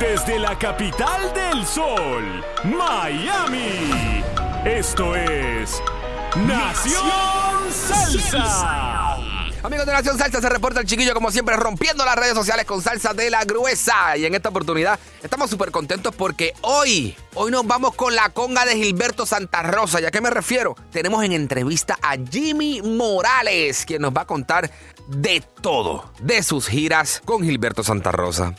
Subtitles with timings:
[0.00, 4.24] Desde la capital del sol, Miami.
[4.64, 5.82] Esto es
[6.46, 9.16] Nación Salsa.
[9.62, 12.80] Amigos de Nación Salsa, se reporta el chiquillo como siempre rompiendo las redes sociales con
[12.80, 14.16] salsa de la gruesa.
[14.16, 18.64] Y en esta oportunidad estamos súper contentos porque hoy, hoy nos vamos con la conga
[18.64, 20.00] de Gilberto Santa Rosa.
[20.00, 20.76] ¿Y a qué me refiero?
[20.90, 24.70] Tenemos en entrevista a Jimmy Morales, quien nos va a contar
[25.08, 28.54] de todo, de sus giras con Gilberto Santa Rosa,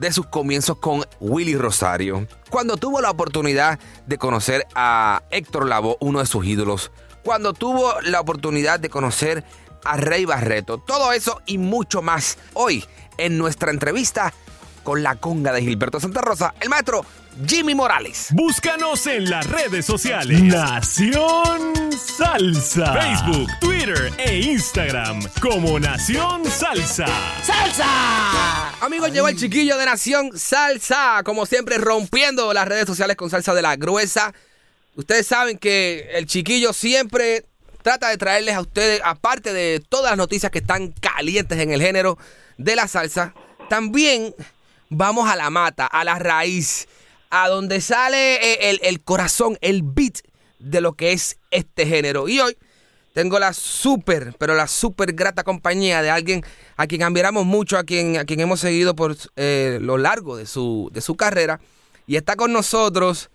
[0.00, 5.98] de sus comienzos con Willy Rosario, cuando tuvo la oportunidad de conocer a Héctor Lavoe,
[6.00, 6.90] uno de sus ídolos,
[7.22, 9.44] cuando tuvo la oportunidad de conocer
[9.84, 12.82] a Rey Barreto, todo eso y mucho más hoy
[13.18, 14.32] en nuestra entrevista
[14.84, 17.04] con la conga de Gilberto Santa Rosa, el maestro
[17.46, 18.28] Jimmy Morales.
[18.32, 20.42] Búscanos en las redes sociales.
[20.42, 22.92] Nación Salsa.
[22.92, 27.06] Facebook, Twitter e Instagram como Nación Salsa.
[27.42, 28.70] ¡Salsa!
[28.80, 33.54] Amigos, llegó el chiquillo de Nación Salsa, como siempre rompiendo las redes sociales con salsa
[33.54, 34.32] de la gruesa.
[34.96, 37.44] Ustedes saben que el chiquillo siempre
[37.82, 41.80] trata de traerles a ustedes, aparte de todas las noticias que están calientes en el
[41.80, 42.18] género
[42.58, 43.34] de la salsa,
[43.68, 44.34] también
[44.88, 46.88] vamos a la mata, a la raíz,
[47.30, 50.18] a donde sale eh, el, el corazón, el beat
[50.58, 52.28] de lo que es este género.
[52.28, 52.56] Y hoy
[53.12, 56.44] tengo la súper, pero la súper grata compañía de alguien
[56.76, 60.46] a quien admiramos mucho, a quien, a quien hemos seguido por eh, lo largo de
[60.46, 61.60] su, de su carrera.
[62.06, 63.30] Y está con nosotros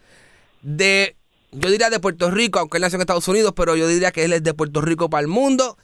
[0.62, 1.16] de,
[1.52, 4.24] yo diría de Puerto Rico, aunque él nació en Estados Unidos, pero yo diría que
[4.24, 5.78] él es de Puerto Rico para el mundo.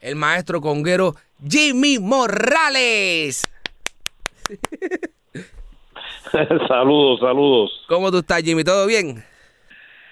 [0.00, 3.42] El maestro conguero Jimmy Morales.
[6.68, 7.70] saludos, saludos.
[7.88, 8.64] ¿Cómo tú estás, Jimmy?
[8.64, 9.22] ¿Todo bien?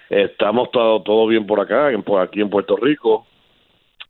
[0.09, 3.25] Estamos todo, todo bien por acá, en- por aquí en Puerto Rico.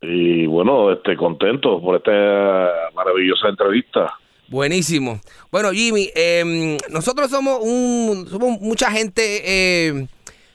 [0.01, 4.11] Y bueno, este contento por esta maravillosa entrevista.
[4.47, 5.19] Buenísimo.
[5.51, 10.07] Bueno, Jimmy, eh, nosotros somos un, somos mucha gente eh,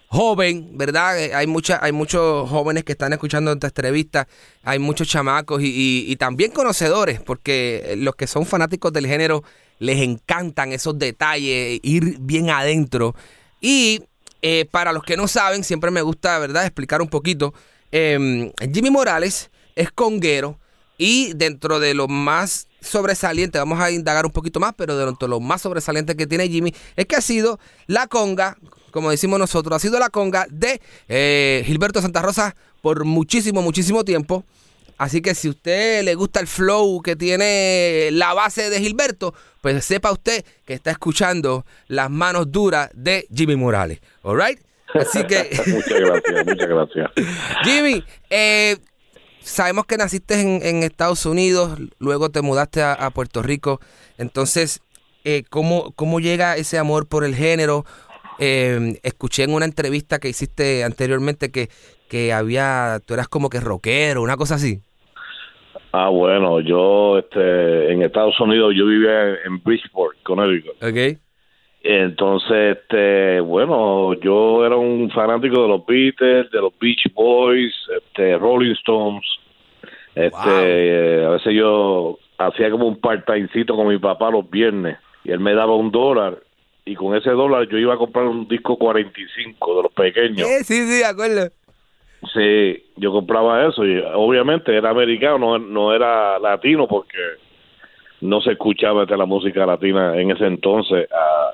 [0.09, 1.19] joven, ¿verdad?
[1.23, 4.27] Eh, Hay mucha, hay muchos jóvenes que están escuchando esta entrevista,
[4.65, 9.43] hay muchos chamacos y, y- y también conocedores, porque los que son fanáticos del género
[9.79, 13.15] les encantan esos detalles, ir bien adentro.
[13.61, 14.03] Y
[14.43, 17.55] eh, para los que no saben, siempre me gusta, ¿verdad?, explicar un poquito.
[17.93, 20.59] Eh, Jimmy Morales es conguero
[20.99, 25.31] y dentro de lo más sobresaliente, vamos a indagar un poquito más, pero dentro de
[25.31, 28.57] lo más sobresaliente que tiene Jimmy es que ha sido la conga,
[28.91, 34.05] como decimos nosotros, ha sido la conga de eh, Gilberto Santa Rosa por muchísimo, muchísimo
[34.05, 34.45] tiempo.
[34.99, 39.85] Así que si usted le gusta el flow que tiene la base de Gilberto, pues
[39.85, 44.01] sepa usted que está escuchando las manos duras de Jimmy Morales.
[44.23, 44.59] ¿All right?
[44.95, 47.11] Así que, muchas gracias, muchas gracias.
[47.65, 48.79] Jimmy, eh,
[49.41, 53.81] sabemos que naciste en, en Estados Unidos, luego te mudaste a, a Puerto Rico.
[54.19, 54.81] Entonces,
[55.29, 57.85] eh, ¿cómo, ¿cómo llega ese amor por el género?
[58.39, 61.69] Eh, escuché en una entrevista que hiciste anteriormente que,
[62.09, 64.81] que había, tú eras como que rockero, una cosa así.
[65.93, 70.83] Ah, bueno, yo este, en Estados Unidos yo vivía en Bridgeport, Connecticut.
[70.83, 71.19] Ok.
[71.83, 78.37] Entonces, este, bueno, yo era un fanático de los Beatles, de los Beach Boys, este,
[78.37, 79.25] Rolling Stones.
[80.15, 85.31] Este, eh, a veces yo hacía como un part-timecito con mi papá los viernes y
[85.31, 86.39] él me daba un dólar
[86.87, 90.49] y con ese dólar yo iba a comprar un disco 45 de los pequeños.
[90.49, 91.51] Eh, sí, sí, de acuerdo.
[92.33, 97.19] Sí, yo compraba eso y obviamente era americano, no, no era latino porque
[98.21, 101.09] no se escuchaba la música latina en ese entonces.
[101.13, 101.53] ah,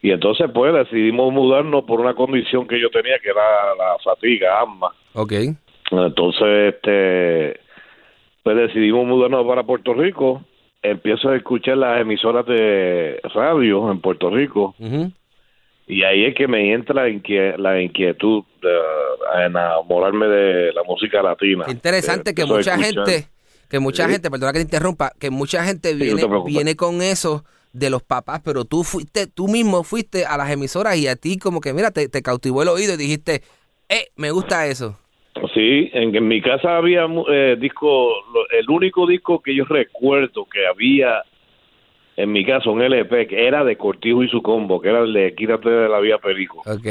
[0.00, 4.60] y entonces pues decidimos mudarnos por una condición que yo tenía que era la fatiga,
[4.60, 4.92] asma.
[5.12, 5.32] Ok.
[5.92, 7.60] Entonces, este,
[8.42, 10.42] pues decidimos mudarnos para Puerto Rico.
[10.82, 14.74] Empiezo a escuchar las emisoras de radio en Puerto Rico.
[15.86, 21.22] Y ahí es que me entra la, inquie- la inquietud de, enamorarme de la música
[21.22, 21.64] latina.
[21.68, 23.28] Interesante que Empezó a mucha gente,
[23.68, 24.12] que mucha Sí.
[24.12, 28.40] gente, perdona que te interrumpa, que mucha gente viene, viene con eso de los papás,
[28.44, 31.90] pero tú fuiste, tú mismo fuiste a las emisoras y a ti como que, mira,
[31.90, 33.42] te, te cautivó el oído y dijiste,
[33.88, 34.98] eh, me gusta eso.
[35.54, 40.46] Sí, en, en mi casa había eh, disco, lo- el único disco que yo recuerdo
[40.46, 41.22] que había
[42.16, 45.12] en mi casa, un LP, que era de Cortijo y su combo, que era el
[45.12, 46.62] de Quítate de la Vía Perico.
[46.66, 46.86] Ok.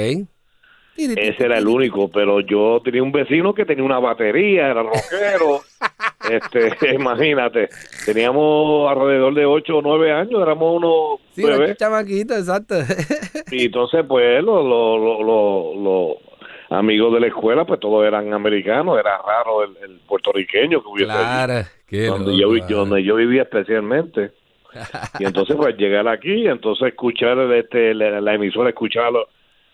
[0.98, 5.62] Ese era el único, pero yo tenía un vecino que tenía una batería, era rockero.
[6.30, 7.70] este, imagínate,
[8.06, 11.44] teníamos alrededor de 8 o 9 años, éramos unos Sí,
[11.78, 12.76] chamaquitos, exacto.
[13.52, 16.31] Y entonces, pues, los los- los- los
[16.72, 21.12] amigos de la escuela, pues todos eran americanos, era raro el, el puertorriqueño que hubiese
[21.12, 21.68] claro.
[21.88, 24.32] Qué donde, yo, donde yo vivía especialmente.
[25.20, 29.26] Y entonces, pues, llegar aquí, entonces escuchar este, la, la emisora, escuchar a los,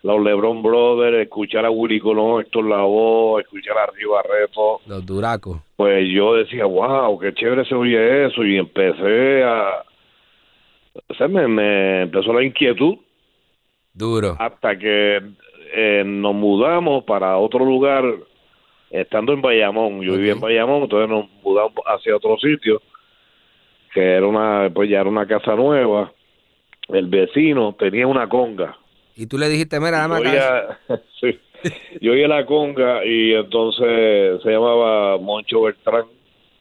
[0.01, 5.59] los LeBron Brothers, escuchar a Willy Colón, Héctor Lavoe, escuchar a Río Barreto, Los duracos.
[5.75, 9.83] pues yo decía, wow, qué chévere se oye eso, y empecé a...
[11.09, 12.95] O sea, me, me empezó la inquietud
[13.93, 14.35] Duro.
[14.39, 15.21] hasta que
[15.79, 18.03] eh, nos mudamos para otro lugar,
[18.89, 20.01] estando en Bayamón.
[20.01, 20.39] Yo vivía en.
[20.39, 22.81] Bayamón, entonces nos mudamos hacia otro sitio,
[23.94, 26.12] que era una, pues ya era una casa nueva.
[26.89, 28.75] El vecino tenía una conga.
[29.15, 30.79] Y tú le dijiste, mira, dame Yo oía,
[31.21, 31.39] sí,
[32.01, 36.06] yo oía la conga y entonces se llamaba Moncho Beltrán.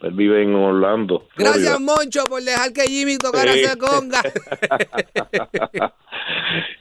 [0.07, 1.27] Él vive en Orlando.
[1.37, 1.81] Gracias.
[1.81, 3.61] Moncho, por dejar que Jimmy tocara Sí.
[3.61, 4.21] esa conga.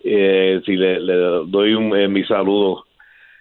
[0.03, 1.13] eh, si le, le
[1.47, 2.85] doy un, eh, mi saludo.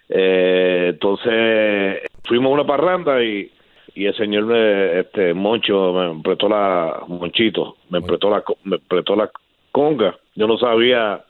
[0.09, 3.51] Eh, entonces fuimos a una parranda y,
[3.95, 9.15] y el señor me, este Moncho me prestó la Monchito, me prestó la me prestó
[9.15, 9.29] la
[9.71, 10.15] conga.
[10.35, 11.23] Yo no sabía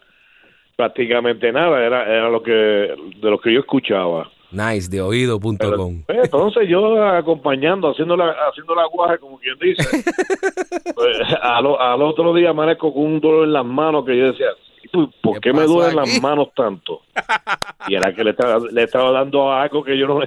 [0.75, 4.29] prácticamente nada, era era lo que de lo que yo escuchaba.
[4.51, 6.03] Nice, de oído.com.
[6.05, 9.83] Pues, entonces yo acompañando, haciendo la, haciendo la guaje, como quien dice.
[10.95, 14.47] Pues, al, al otro día amanezco con un dolor en las manos que yo decía,
[14.91, 16.11] "¿Tú, ¿por ¿Qué qué, me duelen aquí?
[16.13, 17.01] las manos tanto?
[17.87, 20.19] Y era que le estaba, le estaba dando algo que yo no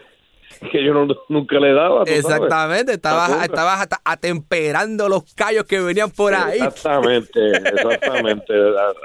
[0.72, 2.04] que yo no, nunca le daba.
[2.06, 6.58] Exactamente, estabas, estabas atemperando los callos que venían por ahí.
[6.60, 8.52] Exactamente, exactamente.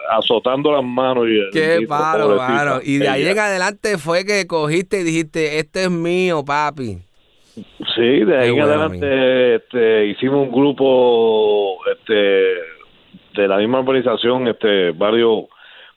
[0.09, 1.25] Azotando las manos.
[1.27, 2.79] Y, Qué y- paro, mano.
[2.83, 6.99] Y de ahí en adelante fue que cogiste y dijiste, este es mío, papi.
[7.53, 14.91] Sí, de ahí en adelante este, hicimos un grupo este, de la misma organización, este,
[14.91, 15.43] varios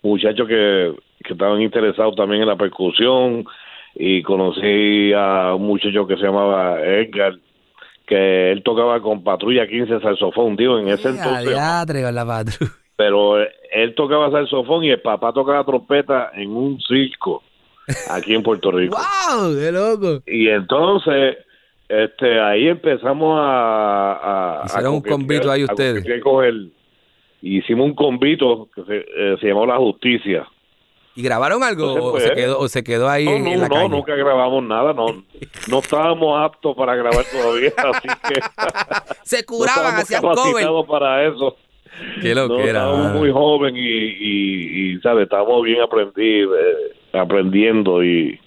[0.02, 0.94] muchachos que,
[1.24, 3.46] que estaban interesados también en la percusión
[3.98, 7.34] y conocí a un muchacho que se llamaba Edgar,
[8.06, 12.72] que él tocaba con Patrulla 15 saxofón, digo, en ese entonces, diatre con la patrulla.
[12.96, 13.38] pero
[13.72, 17.42] él tocaba saxofón y el papá tocaba trompeta en un circo
[18.10, 18.96] aquí en Puerto Rico.
[18.96, 19.54] ¡Wow!
[19.56, 20.22] ¡Qué loco!
[20.26, 21.38] Y entonces,
[21.88, 24.60] este, ahí empezamos a...
[24.62, 26.04] a Hicieron un convito ahí ustedes.
[27.40, 30.46] hicimos un convito que se, eh, se llamó La Justicia.
[31.16, 33.50] ¿Y grabaron algo Entonces, o, pues, se quedó, o se quedó ahí No, en, no,
[33.52, 33.88] en la no, calle?
[33.88, 35.06] nunca grabamos nada, no,
[35.68, 38.40] no estábamos aptos para grabar todavía, así que
[39.24, 40.66] Se no curaban, hacían cover.
[40.86, 41.56] para eso.
[42.20, 42.66] Qué No, loquera.
[42.68, 43.18] estábamos mano.
[43.18, 45.24] muy joven y, y, y, ¿sabes?
[45.24, 46.48] Estábamos bien aprendi, eh,
[47.14, 48.38] aprendiendo y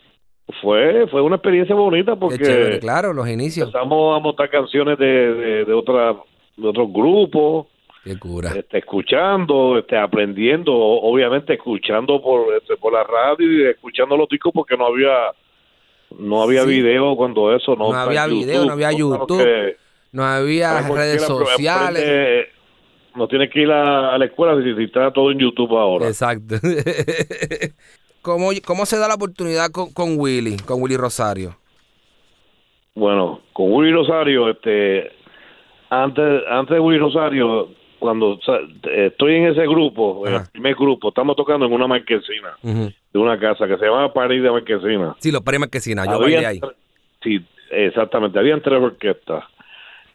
[0.62, 3.68] fue fue una experiencia bonita porque chévere, claro, los inicios.
[3.68, 6.16] empezamos a montar canciones de, de, de, otra,
[6.58, 7.68] de otros grupos,
[8.14, 8.52] Qué cura.
[8.56, 14.52] este, escuchando, este, aprendiendo, obviamente escuchando por, este, por la radio y escuchando los discos
[14.54, 15.32] porque no había
[16.18, 16.70] no había Sí.
[16.70, 19.76] video cuando eso no, No había en video, no había YouTube, que-
[20.12, 22.02] No había redes sociales.
[22.04, 22.48] aprende-
[23.16, 26.08] no tienes que ir a, a la escuela si si está todo en YouTube ahora.
[26.08, 26.56] Exacto.
[28.22, 31.56] ¿Cómo, ¿Cómo se da la oportunidad con, con Willy, con Willy Rosario?
[32.96, 35.12] Bueno, con Willy Rosario, este,
[35.90, 38.60] antes, antes de Willy Rosario, cuando o sea,
[38.96, 40.44] estoy en ese grupo, en Ajá.
[40.46, 44.42] el primer grupo, estamos tocando en una marquesina de una casa que se llama París
[44.42, 45.16] de Marquesina.
[45.20, 46.62] Sí, los premios que yo bailé ahí.
[47.22, 47.40] Sí,
[47.72, 49.44] exactamente, habían tres orquestas.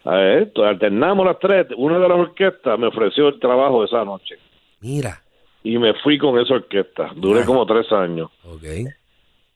[0.05, 1.67] A ver, esto, alternamos las tres.
[1.77, 4.37] Una de las orquestas me ofreció el trabajo esa noche
[4.81, 5.23] Mira.
[5.63, 7.11] y me fui con esa orquesta.
[7.17, 8.31] Duré como tres años.
[8.45, 8.65] Ok.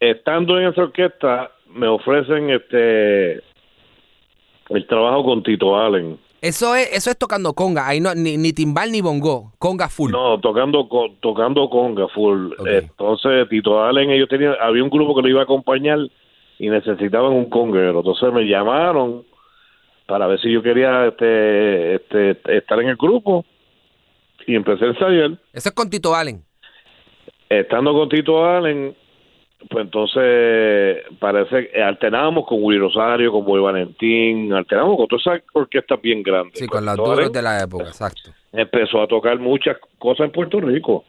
[0.00, 3.42] estando en esa orquesta me ofrecen este
[4.70, 7.88] el trabajo con Tito Allen Eso es, eso es tocando conga.
[7.88, 9.52] Ahí no, ni, ni timbal ni bongo.
[9.58, 10.12] Conga full.
[10.12, 15.22] no tocando co- tocando conga full entonces Tito Allen ellos tenían había un grupo que
[15.22, 15.98] lo iba a acompañar
[16.60, 19.24] y necesitaban un conguero entonces me llamaron
[20.06, 23.44] para ver si yo quería este este estar en el grupo
[24.46, 26.42] y empecé a ensayar Eso es con Tito Allen.
[27.50, 28.94] estando con Tito Allen,
[29.68, 35.42] pues entonces parece que alternábamos con Willy Rosario, con Boy Valentín, alternábamos con todas esas
[35.52, 36.58] orquestas bien grandes.
[36.58, 38.30] Sí, Pues con las Allen de la época, exacto.
[38.52, 41.04] empezó a tocar muchas cosas en Puerto Rico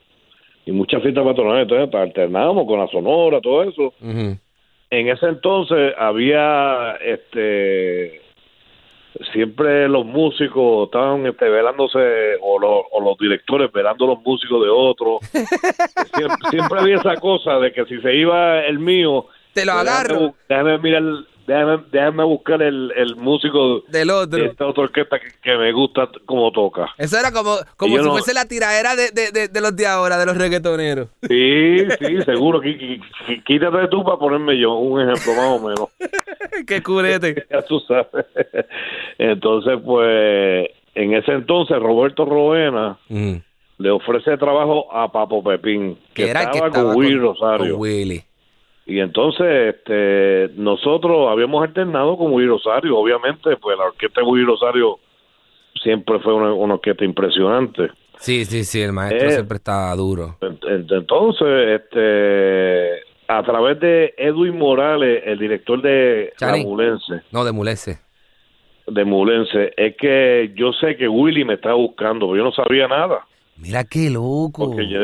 [0.65, 3.93] y muchas fiestas patronales, entonces pues, alternábamos con la Sonora, todo eso.
[4.01, 8.21] En ese entonces había este
[9.33, 11.99] siempre los músicos estaban este, velándose
[12.41, 15.19] o, los- o los directores velando los músicos de otros
[16.15, 19.83] siempre, siempre había esa cosa de que si se iba el mío Te lo pues,
[19.85, 20.19] déjame agarro.
[20.19, 21.03] bu- déjame, mirar
[21.49, 26.09] déjame, déjame buscar el, el músico del de esta otra orquesta que, que me gusta
[26.25, 29.47] como toca Eso era como, como yo si no- fuese la tiradera de, de, de,
[29.47, 31.09] de los de ahora, de los reggaetoneros.
[31.27, 35.59] sí sí seguro Qui- qui- qui- quítate tú para ponerme yo un ejemplo más o
[35.67, 35.89] menos
[36.67, 37.45] Qué curete.
[37.51, 38.25] ya tú sabes.
[39.17, 42.97] Entonces, pues, en ese entonces, Roberto Roena
[43.77, 47.73] le ofrece trabajo a Papo Pepín, que, era el que estaba, con Willy Rosario.
[47.73, 48.23] con Willy.
[48.89, 52.97] Y entonces, este, nosotros habíamos alternado con Willy Rosario.
[52.97, 54.97] Obviamente, pues, la orquesta de Willy Rosario
[55.83, 57.89] siempre fue una, una orquesta impresionante.
[58.17, 59.31] Sí, sí, sí, el maestro Eh.
[59.31, 60.35] siempre estaba duro.
[60.41, 66.33] Ent- ent- Entonces, este, a través de Edwin Morales, el director de.
[66.41, 67.99] La Mulense, No, de Mulese.
[68.87, 72.87] de Mulense es que yo sé que Willy me está buscando, pero yo no sabía
[72.87, 73.19] nada.
[73.55, 74.71] Mira qué loco.
[74.71, 74.99] Porque yo,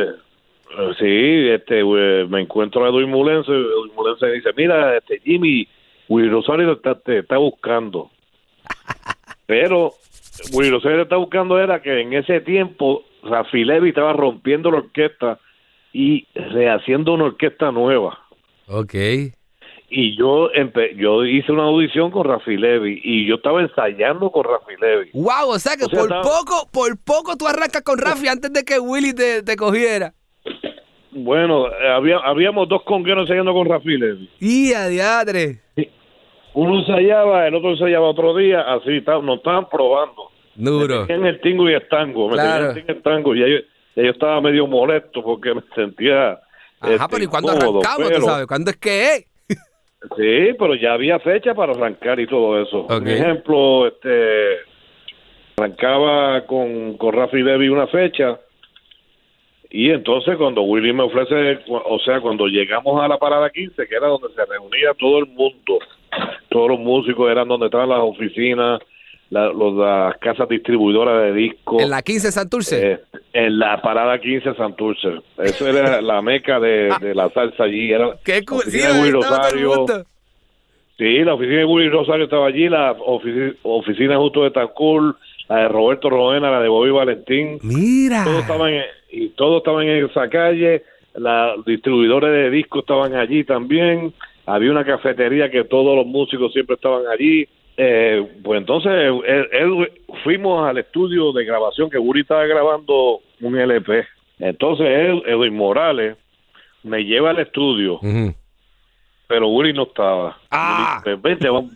[0.99, 1.83] sí, este,
[2.27, 5.67] me encuentro a Edwin Mulense, Edwin Mulense dice, mira, este Jimmy,
[6.09, 8.09] Willy Rosario te está, te está buscando.
[9.45, 9.93] Pero
[10.53, 15.39] Willy Rosario está buscando era que en ese tiempo Rafi Levy estaba rompiendo la orquesta
[15.93, 18.19] y rehaciendo una orquesta nueva.
[18.67, 18.93] Ok.
[19.87, 24.43] Y yo empe- yo hice una audición con Rafi Levy y yo estaba ensayando con
[24.43, 25.11] Rafi Levy.
[25.13, 28.27] Wow, o sea que O sea, por estaba- poco, por poco tú arrancas con Rafi
[28.27, 30.13] antes de que Willy te, te cogiera.
[31.17, 34.29] Bueno, había, habíamos dos congueros ensayando con Rafi Levy.
[34.41, 35.59] Y a diadre.
[36.53, 40.29] Uno ensayaba, el otro ensayaba otro día, así, nos estaban probando.
[40.55, 41.05] Duro.
[41.07, 42.73] En el tingo y el tango, me Claro.
[42.73, 43.45] tenían en el tingo y el tango, y yo,
[44.09, 46.31] estaba medio molesto porque me sentía.
[46.81, 48.47] Ajá, este, pero ¿y cuándo incómodo, arrancamos, pero- tú sabes?
[48.47, 49.25] ¿Cuándo es que es?
[50.17, 52.85] Sí, pero ya había fecha para arrancar y todo eso.
[52.87, 54.57] Por ejemplo, este
[55.57, 58.39] arrancaba con, con Rafi Levy una fecha
[59.69, 63.95] y entonces cuando Willy me ofrece, o sea, cuando llegamos a la parada 15, que
[63.95, 65.79] era donde se reunía todo el mundo,
[66.49, 68.79] todos los músicos eran donde estaban las oficinas,
[69.29, 71.81] la- los, las casas distribuidoras de discos.
[71.81, 72.91] En la 15 Santurce.
[72.91, 72.99] Eh,
[73.33, 75.09] en la parada 15 Santurce.
[75.39, 77.91] Eso era la meca de, de la salsa allí.
[77.91, 79.85] Era Qué cu- oficina de Willy Rosario.
[80.97, 85.17] Sí, la oficina de Willy Rosario estaba allí, la ofici- oficina justo de Tancur,
[85.49, 87.59] la de Roberto Roena, la de Bobby Valentín.
[87.63, 88.23] Mira.
[88.23, 90.83] Todos estaban en, y todos estaban en esa calle.
[91.15, 94.13] Los distribuidores de discos estaban allí también.
[94.45, 97.47] Había una cafetería que todos los músicos siempre estaban allí.
[97.77, 99.91] Eh, pues entonces él- él-
[100.23, 104.05] fuimos al estudio de grabación que Willy estaba grabando un LP.
[104.39, 106.17] Entonces él, Edwin Morales
[106.83, 107.99] me lleva al estudio
[109.27, 110.37] pero Willy no estaba.
[110.51, 111.01] Ah.
[111.21, 111.71] Vente, vamos,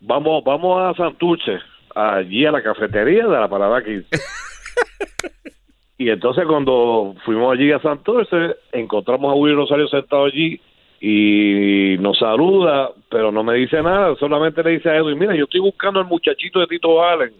[0.00, 1.58] vamos, vamos a Santurce,
[1.94, 4.06] allí a la cafetería de la parada 15.
[5.96, 10.60] y entonces cuando fuimos allí a Santurce, encontramos a Willy Rosario sentado allí
[11.00, 15.44] y nos saluda, pero no me dice nada, solamente le dice a Edwin, mira, yo
[15.44, 17.32] estoy buscando al muchachito de Tito Allen.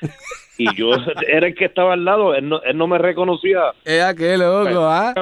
[0.58, 0.90] y yo
[1.28, 4.86] era el que estaba al lado, él no, él no me reconocía Ea, qué loco,
[4.86, 5.14] ¿ah?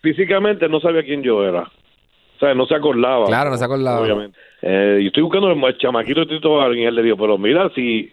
[0.00, 1.62] físicamente no sabía quién yo era.
[1.62, 3.26] O sea, no se acordaba.
[3.26, 4.00] Claro, no se acordaba.
[4.00, 4.38] Obviamente.
[4.60, 7.70] Eh, y estoy buscando el chamaquito de Tito Allen y él le dijo, pero mira,
[7.74, 8.12] si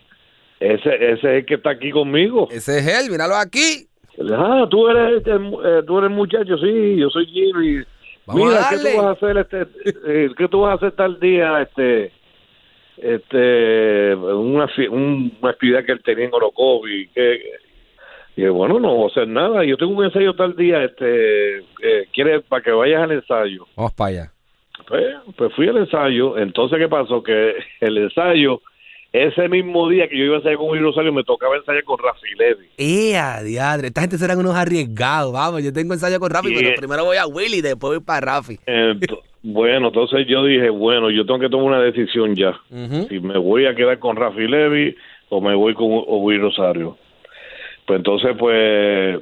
[0.62, 2.48] ese, ese es el que está aquí conmigo.
[2.52, 3.88] Ese es él, míralo aquí.
[4.34, 7.84] Ah, tú eres, el, eh, tú eres muchacho, sí, yo soy Jimmy.
[8.26, 9.62] Vamos mira, ¿qué tú vas a hacer este,
[10.08, 12.12] eh, qué tú vas a hacer tal día, este,
[12.98, 17.42] este, una, un- una actividad que él tenía en Orocovi, que,
[18.36, 22.08] y bueno, no voy a hacer nada, yo tengo un ensayo tal día, este, eh,
[22.14, 23.66] ¿quieres para que vayas al ensayo?
[23.76, 24.32] Vamos para allá.
[24.88, 25.06] Pues,
[25.38, 27.24] pues fui al ensayo, entonces ¿qué pasó?
[27.24, 28.62] Que el ensayo,
[29.14, 31.98] ese mismo día que yo iba a ensayar con Willy Rosario, me tocaba ensayar con
[31.98, 32.68] Rafi Levy.
[32.78, 33.88] Ea, diadre.
[33.88, 35.34] Esta gente serán unos arriesgados.
[35.34, 38.22] Vamos, yo tengo ensayo con Rafi, Y, pero primero voy a Willy, después voy para
[38.22, 38.60] Rafi.
[39.44, 42.60] Bueno, entonces yo dije, bueno, yo tengo que tomar una decisión ya.
[43.10, 44.96] Si me voy a quedar con Rafi Levy
[45.30, 46.98] o me voy con o Willy Rosario.
[47.86, 49.20] Pues entonces, pues,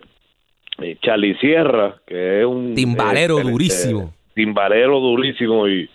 [0.81, 2.75] eh, Charlie Sierra, que es un...
[2.75, 4.01] Timbalero eh, durísimo.
[4.01, 5.89] eh, timbalero durísimo y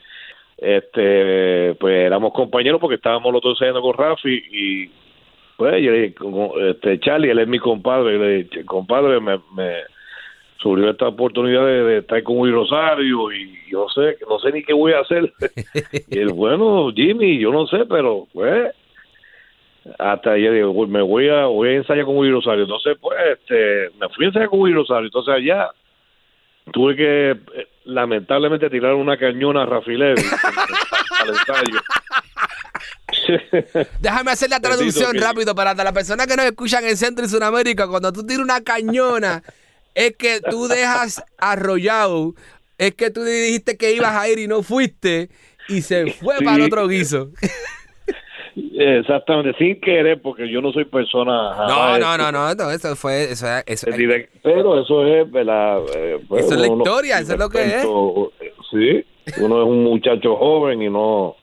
[0.58, 4.90] este pues éramos compañeros porque estábamos los dos ensayando con Rafi y
[5.56, 6.14] pues yo le dije,
[6.70, 9.74] este Charlie él es mi compadre y le dije compadre me, me
[10.58, 14.52] surgió esta oportunidad de, de estar con Willy Rosario y yo no sé, no sé
[14.52, 15.32] ni qué voy a hacer.
[16.10, 18.72] y él, bueno, Jimmy, yo no sé, pero pues
[19.98, 22.62] hasta ayer digo, pues, me voy a voy a ensayar con Willy Rosario.
[22.62, 25.06] Entonces, pues, este, me fui a ensayar con Willy Rosario.
[25.06, 25.70] Entonces allá
[26.72, 27.36] tuve que
[27.84, 30.22] lamentablemente tirar una cañona a Rafi Levy
[31.20, 31.80] al ensayo.
[34.00, 37.86] Déjame hacer la traducción rápido para las personas que nos escuchan en Centro y Sudamérica.
[37.88, 39.42] Cuando tú tiras una cañona,
[39.94, 42.34] es que tú dejas arrollado,
[42.78, 45.30] es que tú dijiste que ibas a ir y no fuiste
[45.68, 46.44] y se fue Sí.
[46.44, 47.30] para el otro guiso.
[48.76, 51.54] Exactamente, sin querer, porque yo no soy persona.
[51.68, 55.78] No, no, no, este, no, no, eso fue, eso, eso- direct- Pero eso es, ¿verdad?
[55.94, 57.72] Eh, pues, Eso es la historia, eso es lo que es.
[57.74, 59.04] respecto, eh, Sí,
[59.40, 61.36] uno es un muchacho joven y no,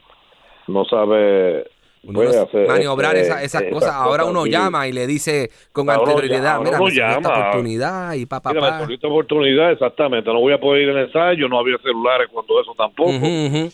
[0.68, 1.66] no sabe
[2.04, 3.94] uno puede no- hacer, maniobrar este, esa- esas esas cosas.
[3.94, 4.50] Ahora uno sí.
[4.52, 7.40] llama y le dice con anterioridad, llama, mira, uno me surgió esta llama.
[7.40, 8.86] oportunidad y pa, pa, Mira, pa.
[8.86, 10.30] me esta oportunidad, exactamente.
[10.34, 13.10] No voy a poder ir al ensayo, no había celulares cuando eso tampoco.
[13.12, 13.72] Ujú, ujú.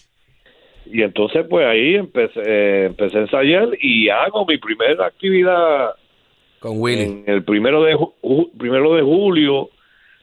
[0.91, 5.91] Y entonces, pues ahí empecé, eh, empecé a ensayar y hago mi primera actividad
[6.59, 7.01] Con Willy.
[7.03, 9.69] en el primero de, ju- primero de julio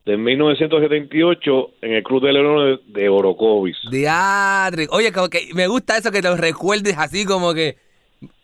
[0.06, 3.76] de 1978 en el Club de Leones de, Orocovis.
[3.90, 4.86] Diadre.
[4.90, 7.76] Oye, como que me gusta eso que lo recuerdes así como que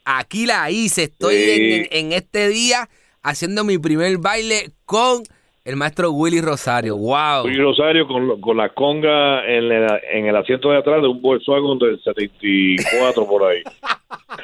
[0.05, 1.73] aquí la hice, estoy Sí.
[1.91, 2.89] en- en este día
[3.23, 5.23] haciendo mi primer baile con
[5.65, 6.97] el maestro Willy Rosario.
[6.97, 7.43] Wow.
[7.43, 11.21] Fui Rosario con, con la conga en, la- en el asiento de atrás de un
[11.21, 13.63] Volkswagen del 74 por ahí.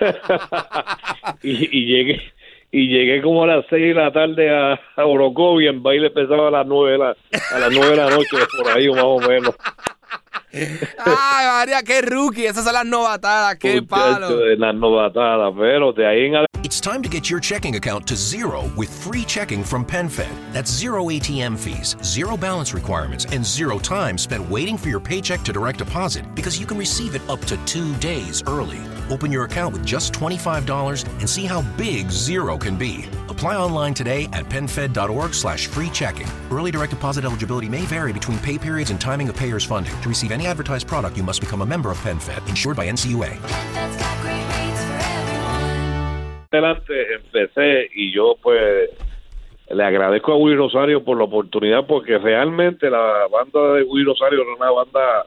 [1.42, 2.20] y, y llegué
[2.72, 6.48] y llegué como a las 6 de la tarde a, a Orocovi, en baile empezaba
[6.48, 7.10] a las 9 de la,
[7.52, 9.54] a las 9 de la noche, por ahí más o menos.
[10.52, 12.46] Ay, María, qué rookie.
[12.46, 14.36] Esas son las novatadas, qué palo.
[14.36, 18.08] De las novatadas, pero de ahí en adelante It's time to get your checking account
[18.08, 20.52] to zero with free checking from PenFed.
[20.52, 25.42] That's zero ATM fees, zero balance requirements, and zero time spent waiting for your paycheck
[25.42, 28.80] to direct deposit because you can receive it up to two days early.
[29.10, 33.04] Open your account with just $25 and see how big zero can be.
[33.28, 36.26] Apply online today at penfed.org slash free checking.
[36.50, 39.94] Early direct deposit eligibility may vary between pay periods and timing of payer's funding.
[40.00, 43.38] To receive any advertised product, you must become a member of PenFed, insured by NCUA.
[46.50, 48.88] Adelante empecé y yo pues
[49.68, 54.42] le agradezco a Willy Rosario por la oportunidad porque realmente la banda de Willy Rosario
[54.42, 55.26] era una banda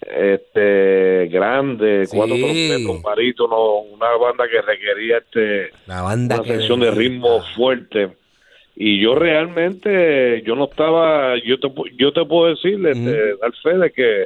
[0.00, 2.16] este grande, Sí.
[2.16, 7.42] cuatro trompetos, barítono, una banda que requería este La banda una que sección de ritmo
[7.54, 8.16] fuerte
[8.82, 13.76] y yo realmente yo no estaba yo te yo te puedo decir este, dar fe
[13.76, 14.24] de que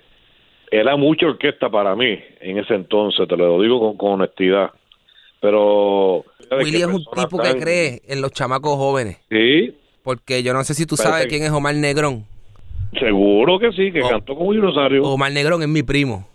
[0.71, 4.71] era mucha orquesta para mí en ese entonces te lo digo con, con honestidad
[5.41, 9.19] pero Willy es un tipo que cree en los chamacos jóvenes.
[9.29, 12.25] sí Porque yo no sé si tú Parece sabes quién es Omar Negrón.
[12.99, 14.09] seguro que sí que Oh.
[14.09, 16.29] cantó con Willy Rosario Omar Negrón es mi primo.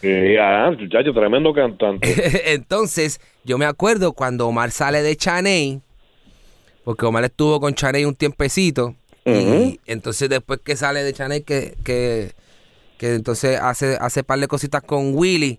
[0.00, 2.08] Sí, ah, muchacho tremendo cantante
[2.52, 5.80] Entonces, yo me acuerdo cuando Omar sale de Chaney,
[6.88, 8.94] porque Omar estuvo con Chaney un tiempecito,
[9.26, 12.30] y entonces después que sale de Chaney, que, que,
[12.96, 15.58] que entonces hace, hace par de cositas con Willy,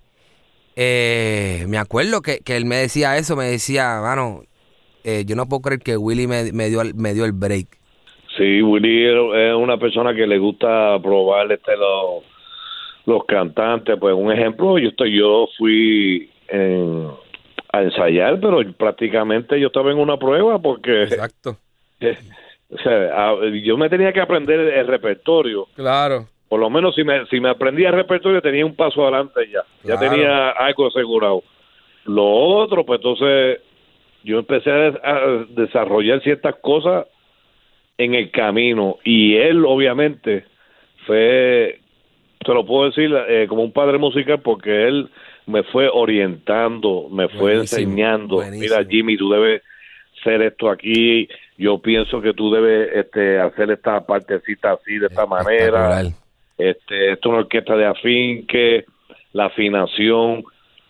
[0.76, 4.42] eh, me acuerdo que, que él me decía eso, me decía, mano,
[5.04, 7.68] eh, yo no puedo creer que Willy me, me dio, el- me dio el break.
[8.36, 12.24] Sí, Willy es una persona que le gusta probar este los,
[13.06, 13.98] los cantantes.
[14.00, 17.08] Pues un ejemplo, yo estoy, yo fui en-
[17.72, 21.58] a ensayar, pero prácticamente yo estaba en una prueba porque Exacto.
[22.70, 25.68] o sea, yo me tenía que aprender el repertorio.
[25.76, 26.28] Claro.
[26.48, 29.62] Por lo menos si me, si me aprendía el repertorio tenía un paso adelante ya.
[29.84, 31.44] Ya tenía algo asegurado.
[32.06, 33.60] Lo otro, pues entonces
[34.24, 37.06] yo empecé a, a desarrollar ciertas cosas
[38.00, 40.46] en el camino y él obviamente
[41.06, 41.80] fue,
[42.44, 45.10] te lo puedo decir eh, como un padre musical porque él
[45.50, 48.62] me fue orientando, me fue Buenísimo, enseñando, buenísimo.
[48.62, 49.64] mira Jimmy, tú debes
[50.24, 55.26] ser esto aquí, yo pienso que tú debes este, hacer esta partecita así, de esta
[55.26, 56.02] manera,
[56.58, 58.86] este, esto es una orquesta de afinque,
[59.34, 60.44] la afinación,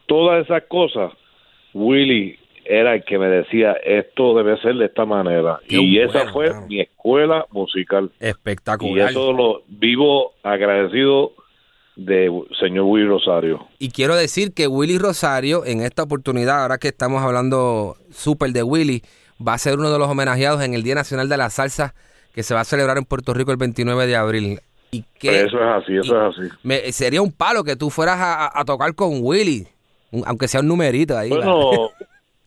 [0.07, 1.13] todas esas cosas,
[1.73, 5.59] Willy era el que me decía, esto debe ser de esta manera.
[5.67, 8.11] Qué y bueno, esa fue mi escuela musical.
[8.19, 9.09] Y Espectacular.
[9.09, 11.33] eso lo vivo agradecido
[12.05, 13.67] de señor Willy Rosario.
[13.79, 18.63] Y quiero decir que Willy Rosario, en esta oportunidad, ahora que estamos hablando súper de
[18.63, 19.03] Willy,
[19.45, 21.93] va a ser uno de los homenajeados en el Día Nacional de la Salsa
[22.33, 24.59] que se va a celebrar en Puerto Rico el 29 de abril.
[24.91, 26.49] Y que Pero eso es así, eso es así.
[26.63, 29.67] me- sería un palo que tú fueras a, a- a tocar con Willy,
[30.11, 31.29] un- aunque sea un numerito ahí.
[31.29, 31.91] Bueno,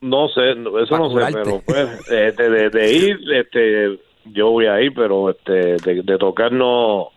[0.01, 4.91] no sé, eso no sé, pero pues, este, de, de ir, este, yo voy ahí,
[4.91, 7.11] pero este, de, de tocar no,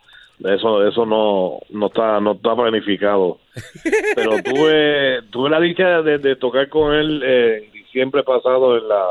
[0.43, 3.39] eso, eso no, no está, no está planificado.
[4.15, 8.87] Pero tuve, tuve la dicha de, de tocar con él eh, en diciembre pasado en
[8.87, 9.05] la,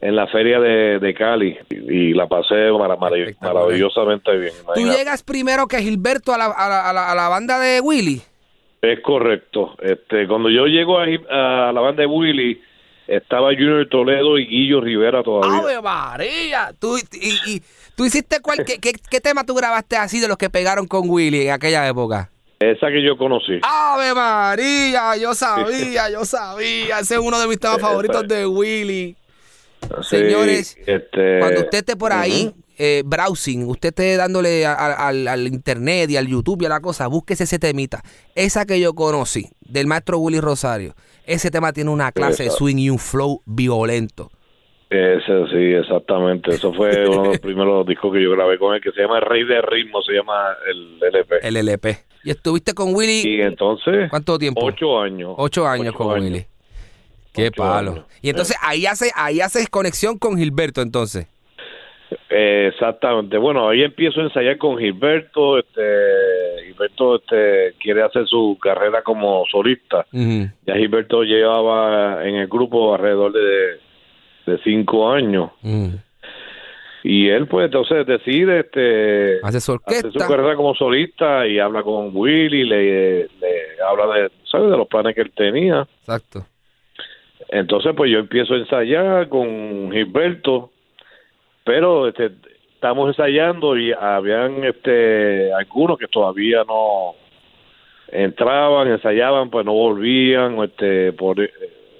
[0.00, 1.74] en la feria de, de Cali y,
[2.10, 4.52] y la pasé marav- maravillosamente bien.
[4.74, 4.98] Tú imagínate.
[4.98, 8.22] llegas primero que Gilberto a la, a la, a la- a la banda de Willy.
[8.82, 9.74] Es correcto.
[9.80, 11.04] Este, cuando yo llego a,
[11.68, 12.60] a la banda de Willy,
[13.06, 15.58] estaba Junior Toledo y Guillo Rivera todavía.
[15.58, 16.70] ¡Ave María!
[16.78, 17.62] ¿Tú, y, y-
[17.96, 21.08] ¿tú hiciste cuál, qué, qué- qué tema tú grabaste así de los que pegaron con
[21.08, 22.30] Willy en aquella época?
[22.60, 23.60] Esa que yo conocí.
[23.62, 25.16] ¡Ave María!
[25.16, 27.00] Yo sabía, yo sabía.
[27.00, 29.16] Ese es uno de mis temas favoritos de Willy.
[30.02, 35.08] Sí, Señores, este, Cuando usted esté por ahí eh, browsing, usted esté dándole a- a-
[35.08, 38.02] al, al internet y al YouTube y a la cosa, búsquese ese temita.
[38.34, 40.94] Esa que yo conocí, del maestro Willy Rosario.
[41.26, 44.30] Ese tema tiene una clase de swing y un flow violento.
[44.94, 46.50] Ese, sí, exactamente.
[46.50, 49.18] Eso fue uno de los primeros discos que yo grabé con él, que se llama
[49.18, 51.36] El Rey de Ritmo, se llama el LP.
[51.42, 51.96] El LP.
[52.22, 54.64] ¿Y estuviste con Willy Y entonces, cuánto tiempo?
[54.64, 55.34] ocho años.
[55.36, 56.30] Ocho años Ocho con años.
[56.30, 56.46] Willy.
[57.34, 57.90] Qué Ocho palo.
[57.92, 58.04] años.
[58.22, 61.26] Y entonces ahí hace, ahí haces conexión con Gilberto entonces.
[62.30, 63.36] Eh, exactamente.
[63.38, 65.58] Bueno, ahí empiezo a ensayar con Gilberto.
[65.58, 65.82] Este,
[66.66, 70.06] Gilberto este, quiere hacer su carrera como solista.
[70.12, 73.40] Ya Gilberto llevaba en el grupo alrededor de,
[74.46, 75.50] de cinco años.
[75.62, 75.98] Ujú.
[77.02, 81.82] Y él, pues, entonces decide este, Hace su hacer su carrera como solista y habla
[81.82, 84.70] con Willy, le, le habla de, ¿sabes?
[84.70, 85.86] de los planes que él tenía.
[86.00, 86.46] Exacto.
[87.48, 90.70] Entonces, pues yo empiezo a ensayar con Gilberto,
[91.62, 92.30] pero este,
[92.74, 97.14] estamos ensayando y habían este, algunos que todavía no
[98.08, 101.36] entraban, ensayaban, pues no volvían, este, por,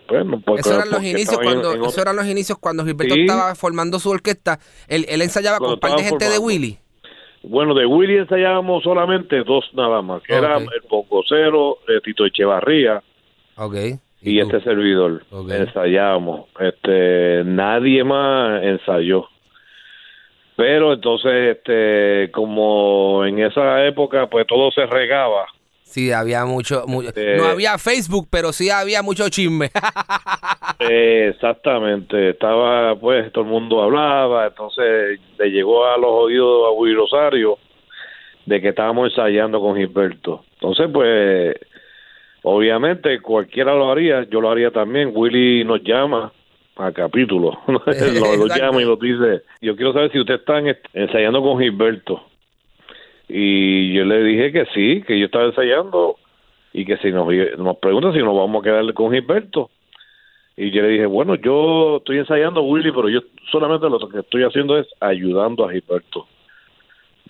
[0.07, 3.15] porque, Esos eran los inicios en- cuando, en esos otro- eran los inicios cuando Gilberto
[3.15, 3.23] Sí.
[3.23, 4.59] estaba formando su orquesta.
[4.89, 6.39] Él, él ensayaba con Cuando un par de gente de.
[6.39, 6.79] Willy.
[7.43, 10.63] Bueno, de Willy ensayábamos solamente dos nada más, que era Ok.
[10.75, 13.03] el Pococero, eh, Tito Echevarría
[13.57, 13.75] Ok.
[14.23, 15.25] y, este servidor.
[15.51, 16.47] Ensayábamos.
[16.59, 19.29] Este, nadie más ensayó.
[20.57, 25.47] Pero entonces, este, como en esa época, pues todo se regaba.
[25.87, 27.37] Sí, había mucho, mu- Eh.
[27.39, 29.71] no había Facebook, pero sí había mucho chisme.
[30.81, 32.31] Exactamente.
[32.31, 34.47] Estaba, pues, todo el mundo hablaba.
[34.47, 37.59] Entonces, le llegó a los oídos a Willy Rosario
[38.47, 40.45] de que estábamos ensayando con Gilberto.
[40.55, 41.55] Entonces, pues,
[42.43, 44.25] obviamente cualquiera lo haría.
[44.29, 45.13] Yo lo haría también.
[45.15, 46.33] Willy nos llama
[46.77, 47.59] a capítulo.
[47.67, 51.61] lo, lo llama y nos dice, yo quiero saber si ustedes están est- ensayando con
[51.61, 52.21] Gilberto.
[53.29, 56.17] Y yo le dije que sí, que yo estaba ensayando
[56.73, 57.27] y que si nos,
[57.59, 59.71] nos preguntan si nos vamos a quedar con Gilberto.
[60.57, 64.45] Y yo le dije, bueno, yo estoy ensayando Willy, pero yo solamente lo que estoy
[64.45, 66.27] haciendo es ayudando a Gilberto.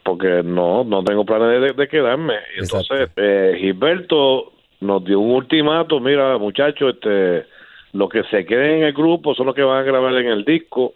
[0.02, 2.34] Porque no, no tengo planes de, de quedarme.
[2.56, 2.94] Exacto.
[2.94, 7.46] Entonces, eh, Gilberto nos dio un ultimato, mira, muchachos, este,
[7.92, 10.44] los que se queden en el grupo son los que van a grabar en el
[10.44, 10.94] disco.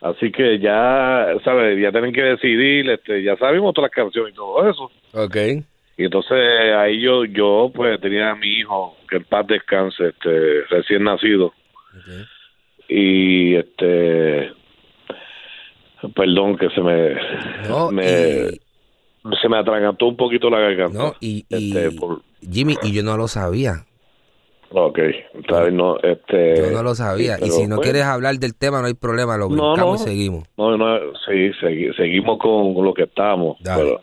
[0.00, 1.80] Así que ya, ¿sabes?
[1.80, 4.90] Ya tienen que decidir, este, ya sabemos todas las canciones y todo eso.
[5.12, 5.36] ok.
[5.98, 6.38] Y entonces
[6.76, 11.54] ahí yo, yo pues tenía a mi hijo, que el paz descanse, este, recién nacido.
[12.88, 14.52] Y este,
[16.14, 17.14] perdón que se me,
[17.68, 18.04] No, me
[18.50, 18.60] y,
[19.40, 20.98] se me atragantó un poquito la garganta.
[20.98, 22.20] no, y, y- Este, por-
[22.52, 23.86] Jimmy, y yo no lo sabía.
[24.70, 24.98] Ok,
[25.72, 26.56] no, este.
[26.56, 27.36] Yo no lo sabía.
[27.40, 29.36] y si no pues, quieres hablar del tema, no hay problema.
[29.36, 30.06] Lo No, brincamos no.
[30.06, 30.48] y seguimos.
[30.56, 33.56] No, no, sí, segui- seguimos con, lo que estamos.
[33.60, 33.82] Dale.
[33.82, 34.00] Pero,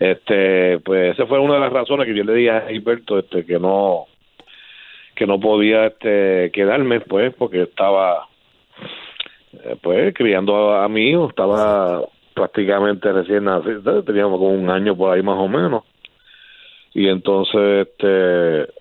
[0.00, 3.44] este, pues esa fue una de las razones que yo le dije a Gilberto, este,
[3.44, 4.06] que no,
[5.16, 8.28] que no podía, este, quedarme, pues, porque estaba,
[9.64, 12.02] eh, pues, criando a, a mi hijo, estaba
[12.34, 15.82] prácticamente recién nacido, teníamos como un año por ahí más o menos,
[16.94, 18.72] y entonces, este,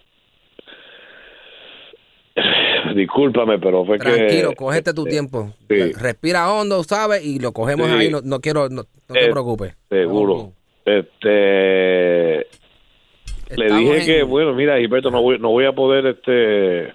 [2.96, 5.54] discúlpame, pero fue que Tranquilo, cógete tu este, tiempo.
[5.70, 5.94] sí.
[5.94, 7.26] Respira hondo, ¿sabes?
[7.26, 7.94] Y lo cogemos Sí.
[7.96, 8.10] ahí.
[8.10, 9.76] No, no quiero, no, no te Eh, preocupes.
[9.90, 10.52] Seguro.
[10.86, 12.48] Este
[13.56, 16.94] le dije en- que bueno, mira, Gilberto, no voy no voy a poder este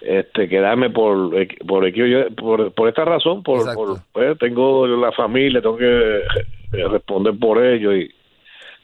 [0.00, 1.30] este quedarme por
[1.66, 5.86] por aquí- yo- por, por esta razón, por, por pues, tengo la familia, tengo que
[6.18, 8.10] eh, responder por ello y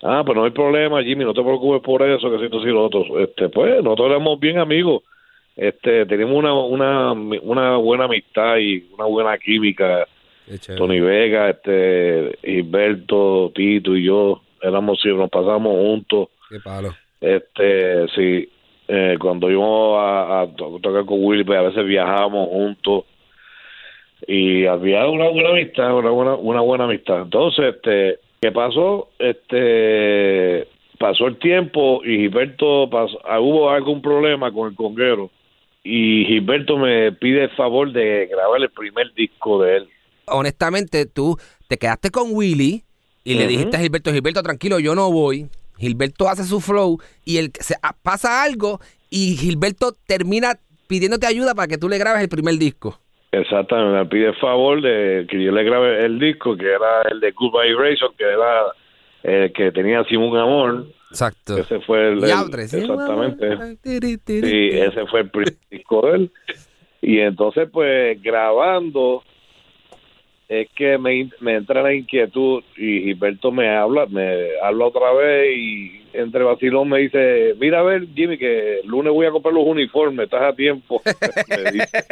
[0.03, 2.85] ah, pues no hay problema, Jimmy, no te preocupes por eso, que siento si lo
[2.85, 5.03] otro, este pues nosotros éramos bien amigos.
[5.59, 10.07] Este, tenemos una, una, una buena amistad y una buena química.
[10.77, 16.29] Tony Vega, este, Gilberto, Tito y yo éramos sí, nos pasamos juntos.
[16.49, 16.95] Qué palo.
[17.21, 18.49] Este, sí,
[18.87, 23.05] eh, cuando íbamos a, a to- tocar con Willy, pues a veces viajábamos juntos.
[24.27, 27.23] y había una buena amistad, una buena, una buena amistad.
[27.23, 29.09] Entonces, este, ¿qué pasó?
[29.19, 30.67] Este,
[30.99, 35.31] pasó el tiempo y Gilberto pasó, hubo algún problema con el conguero
[35.91, 39.89] y Gilberto me pide el favor de grabar el primer disco de él.
[40.27, 42.85] Honestamente, tú te quedaste con Willy
[43.25, 45.47] y le dijiste a Gilberto, Gilberto, tranquilo, yo no voy.
[45.79, 50.57] Gilberto hace su flow y el, se, ah, pasa algo y Gilberto termina
[50.89, 53.01] pidiéndote ayuda para que tú le grabes el primer disco.
[53.33, 57.21] Exactamente, me pide el favor de que yo le grabe el disco que era el
[57.21, 58.73] de Goodbye Razor, que era
[59.23, 60.87] el que tenía así un amor.
[61.11, 61.57] Exacto.
[61.59, 62.31] Ese fue el, el-
[62.93, 63.47] exactamente.
[64.47, 66.33] Sí, ese fue el primer disco de él.
[67.01, 69.23] Y entonces, pues, grabando,
[70.49, 75.57] es que me, me entra la inquietud y Gilberto me habla, me habla otra vez
[75.57, 79.55] y entre vacilón me dice, mira a ver, Jimmy, que el lunes voy a comprar
[79.55, 81.01] los uniformes, estás a tiempo.
[81.49, 82.05] Me dice.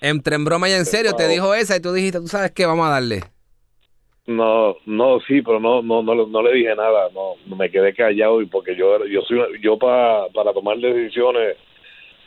[0.00, 2.64] Entre en broma y en serio te dijo esa y tú dijiste, tú sabes qué,
[2.64, 3.22] vamos a darle.
[4.36, 7.92] No, no, sí, pero no, no, no, le- no le dije nada, no, me quedé
[7.94, 11.56] callado y porque yo, yo soy, yo para, para tomar decisiones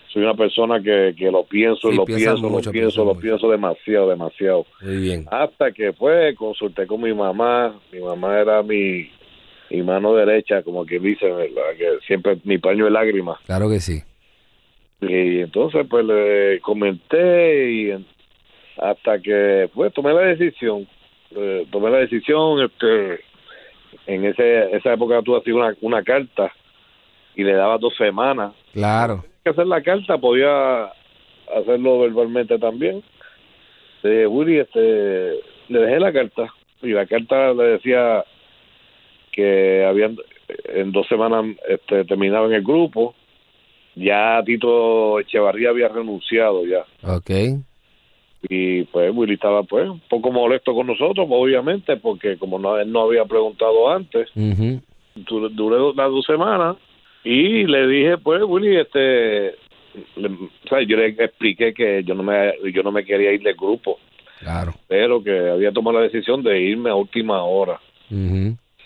[0.07, 3.19] soy una persona que, que lo pienso, Sí, lo pienso, mucho, lo pienso, lo mucho.
[3.21, 4.65] pienso demasiado, demasiado.
[4.81, 5.25] Muy bien.
[5.29, 9.09] Hasta que fue, consulté con mi mamá, mi mamá era mi,
[9.69, 11.75] mi mano derecha, como que dice, ¿verdad?
[11.77, 13.39] que siempre mi paño de lágrimas.
[13.45, 14.01] Claro que sí.
[15.01, 18.05] Y entonces pues le comenté y
[18.77, 20.87] hasta que pues tomé la decisión,
[21.35, 23.21] eh, tomé la decisión, este,
[24.07, 26.51] en ese, esa época tú hacías una, una carta
[27.35, 28.53] y le daba dos semanas.
[28.73, 29.23] Claro.
[29.43, 30.91] Que hacer la carta podía
[31.55, 33.03] hacerlo verbalmente también.
[34.03, 38.23] De Willy, este, le dejé la carta y la carta le decía
[39.31, 40.17] que habían
[40.65, 43.15] en dos semanas este, terminaba en el grupo
[43.95, 47.29] ya Tito Echevarría había renunciado ya Ok.
[48.49, 52.91] Y pues Willy estaba pues un poco molesto con nosotros obviamente porque como no, él
[52.91, 54.29] no había preguntado antes
[55.15, 56.77] du- duré las dos semanas
[57.23, 59.55] y le dije pues Willy este
[60.17, 63.41] le- o sea, yo le expliqué que yo no me yo no me quería ir
[63.41, 63.99] del grupo
[64.39, 64.73] Claro.
[64.87, 67.79] pero que había tomado la decisión de irme a última hora.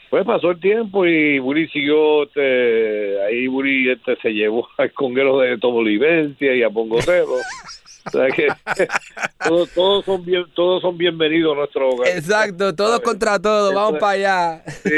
[0.10, 5.40] Pues pasó el tiempo y Willy siguió, este, ahí Willy este, se llevó al conguero
[5.40, 7.28] de Tomolivencia y a Pongotero.
[8.06, 8.48] o sea que
[9.48, 12.10] todos, todos son bien, todos son bienvenidos a nuestro hogar.
[12.10, 14.64] Exacto, todos contra todos, vamos para allá.
[14.84, 14.92] Sí,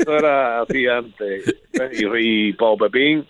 [0.00, 1.54] eso era así antes.
[1.92, 3.26] Y, y Pau Pepín,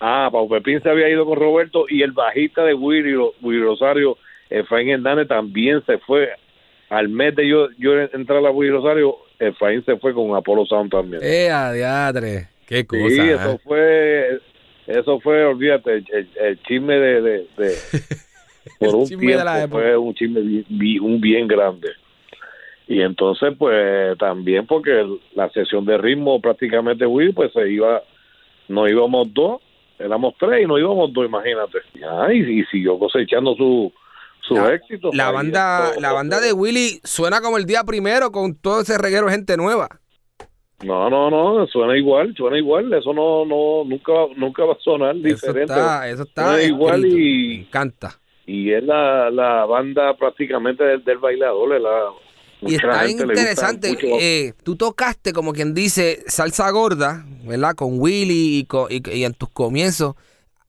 [0.00, 4.18] ah, Pau Pepín se había ido con Roberto y el bajista de Willy, Willy Rosario,
[4.50, 6.30] Efraín Hernández, también se fue.
[6.90, 10.90] Al mes de yo, yo entrar a Willy Rosario, Efraín se fue con Apolo Sound
[10.90, 11.22] también.
[11.24, 12.48] Eh, adiatre.
[12.66, 13.08] Qué cosa.
[13.08, 13.34] Sí, ¿eh?
[13.34, 14.38] eso fue,
[14.86, 17.76] eso fue, olvídate, el, el- el chisme de, de, de-
[18.78, 21.88] por un de tiempo la fue un chisme bi- bi- un bien grande.
[22.86, 28.02] Y entonces, pues, también porque la sesión de ritmo prácticamente, Will, pues se iba,
[28.68, 29.62] nos íbamos dos,
[29.98, 31.78] éramos tres y nos íbamos dos, imagínate.
[32.20, 33.90] Ay, y siguió cosechando su,
[34.42, 35.10] su La- éxito.
[35.14, 39.26] La banda, la banda de Willy suena como el día primero con todo ese reguero
[39.26, 39.88] de gente nueva.
[40.82, 44.78] No, no, no, suena igual, suena igual, eso no, no, nunca, va- nunca va a
[44.80, 45.62] sonar Eso diferente.
[45.72, 48.18] está, eso está Suena igual y- Me encanta.
[48.46, 51.74] Y es la, la banda prácticamente del, del bailador.
[51.74, 51.90] es La,
[52.70, 53.96] Y está bien interesante.
[54.20, 57.74] eh, tú tocaste, como quien dice, salsa gorda, ¿verdad?
[57.74, 60.14] Con Willy y, co- y- y en tus comienzos,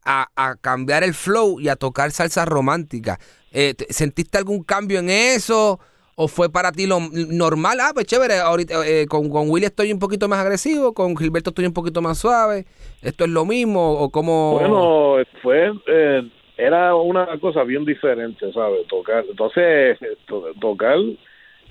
[0.03, 3.19] a, a cambiar el flow y a tocar salsa romántica.
[3.51, 5.79] Eh, te- ¿Sentiste algún cambio en eso?
[6.17, 7.79] ¿O fue para ti lo normal?
[7.81, 11.49] Ah, pues chévere, ahorita eh, con, con Willy estoy un poquito más agresivo, con Gilberto
[11.49, 12.65] estoy un poquito más suave.
[13.01, 13.99] ¿Esto es lo mismo?
[13.99, 16.21] ¿O como Bueno, fue eh,
[16.57, 18.87] era una cosa bien diferente, ¿sabes?
[18.87, 20.97] Tocar, entonces to- tocar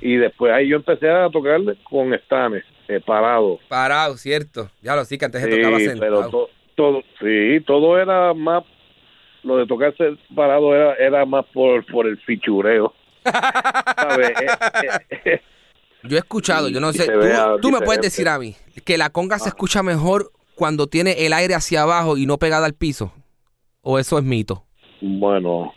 [0.01, 3.59] y después ahí yo empecé a tocar con estanes eh, parado.
[3.69, 4.71] parado, cierto?
[4.83, 6.31] Ya lo sí, que antes se Sí, tocaba pero sentado.
[6.31, 8.65] to- todo, sí, todo era más
[9.43, 12.93] lo de tocarse parado era era más por por el fichureo.
[13.97, 14.37] ¿Sabes?
[14.41, 14.49] Eh,
[15.25, 15.41] eh,
[16.03, 19.11] Yo he escuchado, yo no sé, tú, tú me puedes decir a mí que la
[19.11, 23.13] conga se escucha mejor cuando tiene el aire hacia abajo y no pegada al piso.
[23.81, 24.65] ¿O eso es mito?
[25.07, 25.75] Bueno,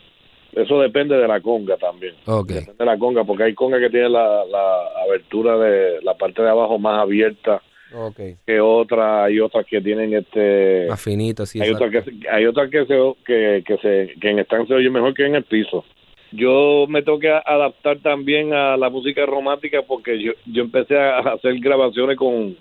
[0.52, 2.14] eso depende de la conga también.
[2.26, 2.48] Ok.
[2.48, 6.42] Depende de la conga, porque hay conga que tiene la, la abertura de la parte
[6.42, 7.60] de abajo más abierta
[7.94, 8.20] Ok.
[8.46, 11.60] que otra, hay otras que tienen este Más finito, sí.
[11.60, 14.90] hay otras que hay otras que se que, que se que en stand se oye
[14.90, 15.84] mejor que en el piso.
[16.32, 21.18] Yo me tengo que adaptar también a la música romántica porque yo yo empecé a
[21.20, 22.56] hacer grabaciones con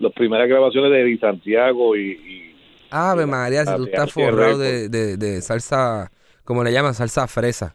[0.00, 2.47] las primeras grabaciones de Eddie Santiago y, y
[2.90, 6.10] Ave María, si tú estás forrado de, de, de salsa,
[6.44, 7.74] como le llaman, salsa fresa.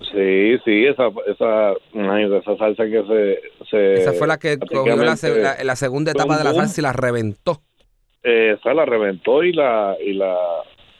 [0.00, 3.66] Sí, sí, esa, esa, esa salsa que se...
[3.68, 5.16] se Esa fue la que cogió la,
[5.76, 7.62] segunda etapa de la salsa y la reventó.
[8.22, 10.36] eh, esa la reventó y la y la,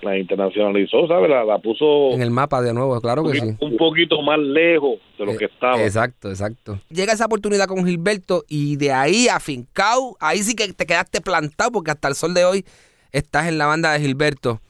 [0.03, 1.31] la internacionalizó, ¿sabes?
[1.31, 3.57] La, la puso En el mapa de nuevo, claro que un, sí.
[3.61, 5.81] un poquito más lejos de lo que estaba.
[5.83, 6.81] Exacto, exacto.
[6.91, 11.21] Llega esa oportunidad con Gilberto y de ahí a Fincao, ahí sí que te quedaste
[11.21, 12.65] plantado porque hasta el sol de hoy
[13.13, 14.61] estás en la banda de Gilberto.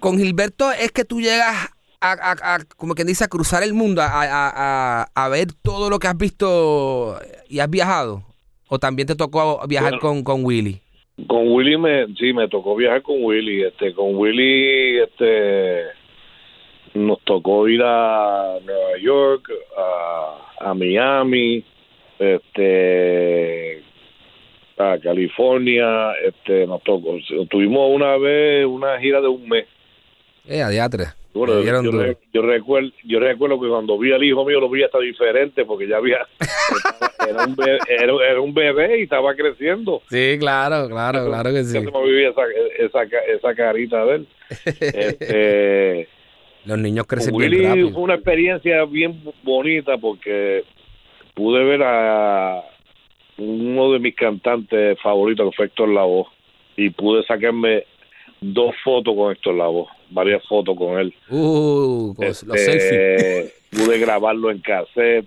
[0.00, 1.68] Con Gilberto es que tú llegas
[2.00, 5.48] a, a- a, como quien dice, a cruzar el mundo, a, a- a- a ver
[5.62, 8.22] todo lo que has visto y has viajado.
[8.68, 10.00] O también te tocó viajar Bueno.
[10.00, 10.80] con, con Willy.
[11.26, 15.82] Con Willy me, sí, me tocó viajar con Willy, este, con Willy, este,
[16.94, 21.64] nos tocó ir a Nueva York, a, a Miami,
[22.20, 23.82] este,
[24.78, 27.16] a California, este, nos tocó,
[27.50, 29.66] tuvimos una vez una gira de un mes.
[30.46, 31.04] Eh, adiatre.
[31.34, 35.64] Bueno, yo, recuerdo, yo recuerdo que cuando vi al hijo mío lo vi hasta diferente
[35.64, 36.26] porque ya había
[37.28, 40.02] era un bebé, era, era un bebé y estaba creciendo.
[40.08, 41.78] Sí, claro, claro, claro que sí.
[41.80, 42.42] Yo vivía esa,
[42.78, 44.28] esa, esa carita de él.
[44.64, 46.08] Este,
[46.64, 47.90] Los niños crecen bien Willy rápido.
[47.92, 50.64] fue una experiencia bien bonita porque
[51.34, 52.62] pude ver a
[53.38, 56.26] uno de mis cantantes favoritos que fue Héctor Lavoe
[56.76, 57.84] y pude sacarme
[58.40, 61.14] dos fotos con Héctor Lavoe, varias fotos con él.
[61.30, 63.54] Uh, los Este, selfies.
[63.70, 65.26] Pude grabarlo en cassette,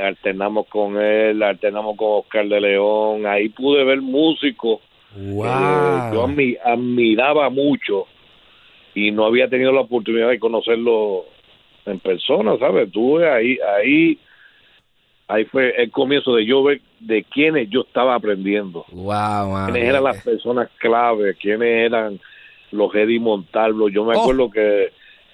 [0.00, 4.78] alternamos con él, alternamos con Oscar de León, ahí pude ver músicos
[5.12, 6.28] que yo Wow.
[6.28, 8.06] admi- admiraba mucho
[8.94, 11.24] y no había tenido la oportunidad de conocerlo
[11.86, 12.90] en persona, ¿sabes?
[12.92, 14.18] Tuve ahí, ahí,
[15.28, 20.04] ahí fue el comienzo de yo ver de quiénes yo estaba aprendiendo Wow, quiénes eran
[20.04, 22.18] las personas clave, quiénes eran
[22.72, 23.88] los Eddie Montalvo.
[23.88, 24.20] Yo me Oh.
[24.22, 24.90] acuerdo que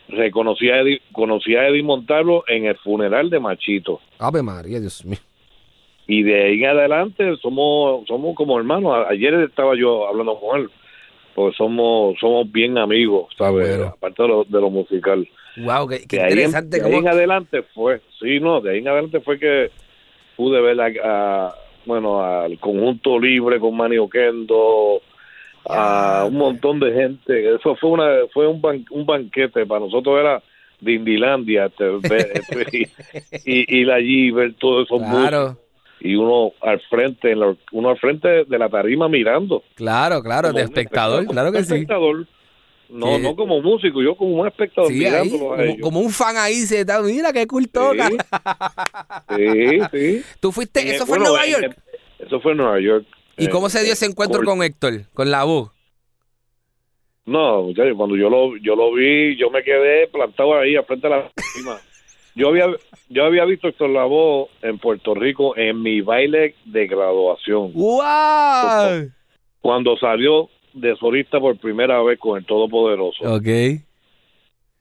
[0.09, 4.01] reconocí a Eddie, conocí a Eddie Montalvo en el funeral de Machito.
[4.19, 5.19] Ave María, Dios mío.
[6.07, 9.07] Y de ahí en adelante somos somos como hermanos.
[9.09, 10.71] Ayer estaba yo hablando con él,
[11.35, 13.77] porque somos somos bien amigos, ¿sabes?
[13.79, 13.93] Bueno.
[13.97, 15.27] Aparte de lo, de lo musical.
[15.57, 16.81] Wow, qué, qué de ahí, en, interesante.
[16.81, 19.71] de ahí en adelante fue, sí, no, de ahí en adelante fue que
[20.37, 25.01] pude ver a, a- bueno, al conjunto libre con Manny Oquendo,
[25.69, 27.55] a un montón de gente.
[27.55, 30.43] Eso fue una fue un, ban- un banquete para nosotros era
[30.81, 31.97] de Indilandia este,
[32.39, 32.87] este, y,
[33.45, 35.01] y ir allí y ver todos esos
[36.01, 40.53] y uno al frente en la- uno al frente de la tarima mirando claro, claro,
[40.53, 41.75] de espectador, claro que sí.
[41.75, 42.27] espectador.
[42.93, 45.77] No, no como músico, yo como un espectador Sí, ahí, a como, ellos.
[45.81, 48.09] como un fan ahí se mira qué cool toca.
[49.37, 50.23] Sí, sí.
[50.41, 51.77] Tú fuiste, En el- eso fue en bueno, Nueva en York.
[52.19, 53.07] el- eso fue en Nueva York.
[53.39, 55.71] ¿Y Eh, cómo se dio ese encuentro con Héctor, con la voz?
[57.25, 61.09] No, muchachos, cuando yo lo, yo lo vi, yo me quedé plantado ahí al frente
[61.09, 61.81] de la tarima.
[62.35, 62.67] Yo había,
[63.09, 67.73] yo había visto a Héctor Lavoe en Puerto Rico en mi baile de graduación.
[67.75, 69.11] ¡Wow!
[69.61, 73.25] Cuando salió de solista por primera vez con el Todopoderoso.
[73.25, 73.47] Ok.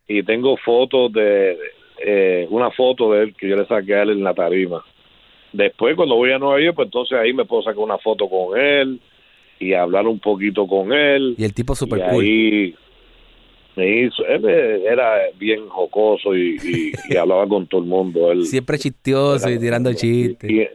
[0.07, 1.57] Y tengo fotos de,
[2.05, 4.83] eh, una foto de él que yo le saqué a él en la tarima.
[5.53, 8.57] Después, cuando voy a Nueva York, pues entonces ahí me puedo sacar una foto con
[8.59, 8.99] él
[9.59, 11.35] y hablar un poquito con él.
[11.37, 12.23] Y el tipo super y cool.
[12.23, 12.75] ahí
[13.75, 18.31] me hizo, él eh, era bien jocoso y, y- y hablaba con todo el mundo.
[18.31, 20.49] Él, Siempre chistioso y tirando chistes.
[20.49, 20.67] Y,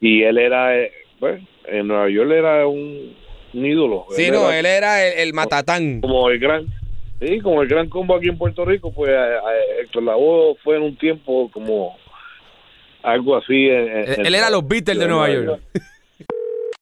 [0.00, 3.14] y él era, eh, pues, en Nueva York era un,
[3.54, 4.06] un ídolo.
[4.16, 6.00] Sí, no, era él era el, el matatán.
[6.00, 6.66] como el gran,
[7.20, 9.10] sí, como el gran combo aquí en Puerto Rico, pues
[9.82, 11.96] Héctor Lavoe fue en un tiempo como
[13.02, 13.66] algo así.
[13.68, 15.60] en- en- Él, él era los Beatles de Nueva York.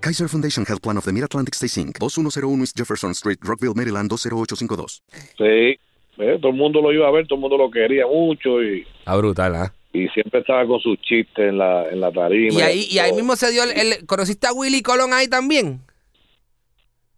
[0.00, 1.98] Kaiser Foundation Health Plan of the Mid-Atlantic Stay Inc.
[1.98, 5.02] 2101 East Jefferson Street, Rockville, Maryland 20852.
[5.36, 8.62] Sí, eh, todo el mundo lo iba a ver, todo el mundo lo quería mucho
[8.62, 9.72] y Ah, brutal, ¿ah?
[9.92, 12.54] y siempre estaba con sus chistes en la, en la tarima.
[12.54, 15.80] Y ahí, y ahí mismo se dio el, el- ¿Conociste a Willy Colón ahí también?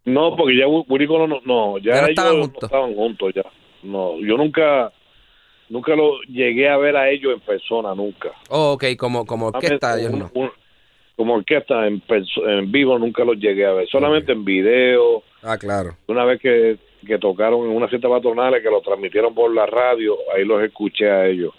[0.07, 2.63] No, porque ya Wi- Willy Colón no, no, ya, Ya no ellos estaban no juntos.
[2.65, 3.43] estaban juntos ya.
[3.83, 4.91] No, yo nunca,
[5.69, 8.31] nunca lo llegué a ver a ellos en persona, nunca.
[8.49, 10.31] Oh, ok, como, como orquesta, ellos no.
[10.35, 10.51] un-
[11.21, 12.03] como orquesta en,
[12.47, 15.23] en vivo nunca los llegué a ver, solamente en video.
[15.43, 15.91] Ah, claro.
[16.07, 20.17] Una vez que, que tocaron en una fiesta patronal que lo transmitieron por la radio,
[20.35, 21.53] ahí los escuché a ellos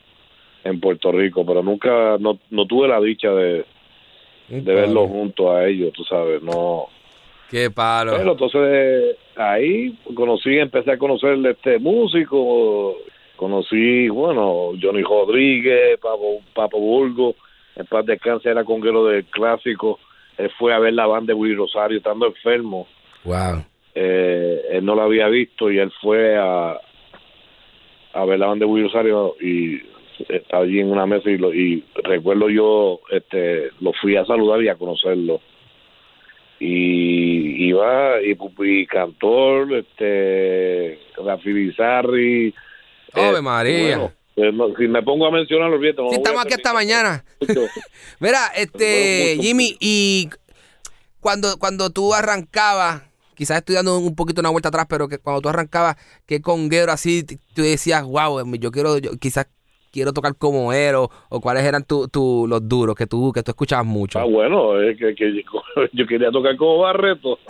[0.64, 3.64] en Puerto Rico, pero nunca, no, no tuve la dicha de,
[4.50, 6.88] de verlos juntos a ellos, tú sabes, no.
[7.52, 8.14] Qué palo.
[8.18, 12.98] Pero entonces ahí conocí, empecé a conocer este músico,
[13.36, 17.36] conocí, bueno, Johnny Rodríguez, Papo, Papo Burgo,
[17.76, 20.00] en paz descanse era conguero del clásico,
[20.38, 22.88] él fue a ver la banda de Willy Rosario estando enfermo,
[23.24, 23.64] Wow.
[23.96, 26.80] eh, él no la había visto y él fue a,
[28.14, 29.82] a ver la banda de Willy Rosario y
[30.30, 34.62] estaba allí en una mesa y, lo, y recuerdo yo, este, lo fui a saludar
[34.62, 35.42] y a conocerlo
[36.60, 42.54] y iba y, y cantor este Rafi Bizarri
[43.14, 43.98] Ave eh, María.
[43.98, 44.12] bueno,
[44.42, 47.24] eh, no, si me pongo a mencionar los no Sí, estamos aquí hasta mañana.
[48.20, 50.30] Mira, este, Jimmy, y
[51.20, 53.04] cuando, cuando tú arrancabas,
[53.36, 56.92] quizás estoy dando un poquito una vuelta atrás, pero que cuando tú arrancabas, qué conguero
[56.92, 59.48] así, tú decías, wow, yo quiero, yo quizás
[59.92, 63.44] quiero tocar como él, o, o cuáles eran tu, tu- los duros que tú, que
[63.44, 64.20] tú escuchabas mucho.
[64.20, 65.44] ah bueno es que, que
[65.92, 67.38] yo quería tocar como Barreto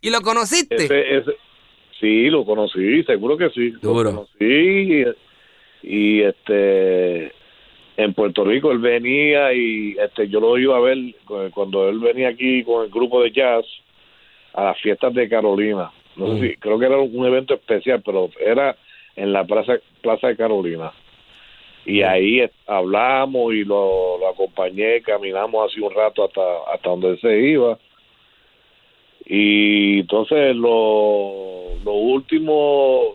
[0.00, 0.76] ¿Y lo conociste?
[0.84, 1.36] Ese- ese-
[2.00, 3.72] sí, lo conocí, seguro que sí.
[3.72, 3.80] Lo
[4.12, 5.04] conocí y,
[5.82, 7.32] y, este
[7.96, 10.96] en Puerto Rico él venía y este yo lo iba a ver
[11.26, 13.64] cu- cuando él venía aquí con el grupo de jazz
[14.54, 15.90] a las fiestas de Carolina.
[16.16, 18.74] No sé si, creo que era un evento especial, pero era
[19.16, 20.92] en la plaza plaza de Carolina.
[21.84, 26.40] Y ahí est- hablamos y lo, lo acompañé, caminamos hace un rato hasta
[26.72, 27.78] hasta donde él se iba.
[29.26, 33.14] Y entonces lo, lo último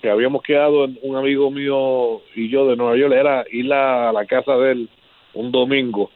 [0.00, 4.24] que habíamos quedado un amigo mío y yo de Nueva York era ir a la
[4.26, 4.88] casa de él
[5.34, 6.10] un domingo,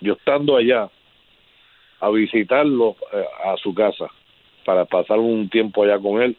[0.00, 0.90] yo estando allá,
[2.00, 4.06] a visitarlo eh, a su casa
[4.64, 6.36] para pasar un tiempo allá con él.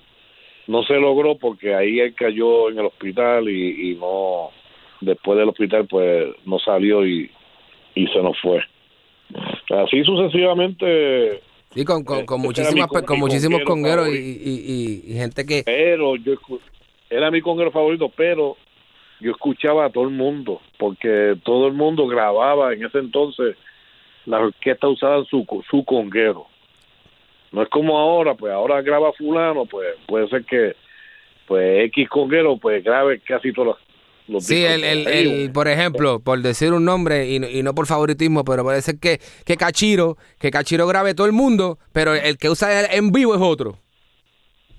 [0.67, 4.51] No se logró porque ahí él cayó en el hospital y, y no,
[5.01, 7.29] después del hospital pues no salió y,
[7.95, 8.63] y se nos fue.
[9.69, 11.41] Así sucesivamente
[11.73, 15.45] Sí, con, con, con Ese muchísimas, con muchísimos conguero congueros y, y- y- y gente
[15.45, 15.63] que...
[15.65, 16.33] pero yo
[17.09, 18.57] era mi conguero favorito, pero
[19.19, 23.55] yo escuchaba a todo el mundo, porque todo el mundo grababa en ese entonces,
[24.25, 26.45] las orquestas usaban su, su conguero.
[27.51, 30.75] No es como ahora, pues ahora graba fulano, pues puede ser que
[31.47, 33.77] pues X conguero pues grabe casi todos los,
[34.27, 37.85] los Sí, el, el, por ejemplo, por decir un nombre y, no- y no por
[37.87, 42.37] favoritismo, pero puede ser que, que Cachiro, que Cachiro grabe todo el mundo, pero el
[42.37, 43.77] que usa el- en vivo es otro.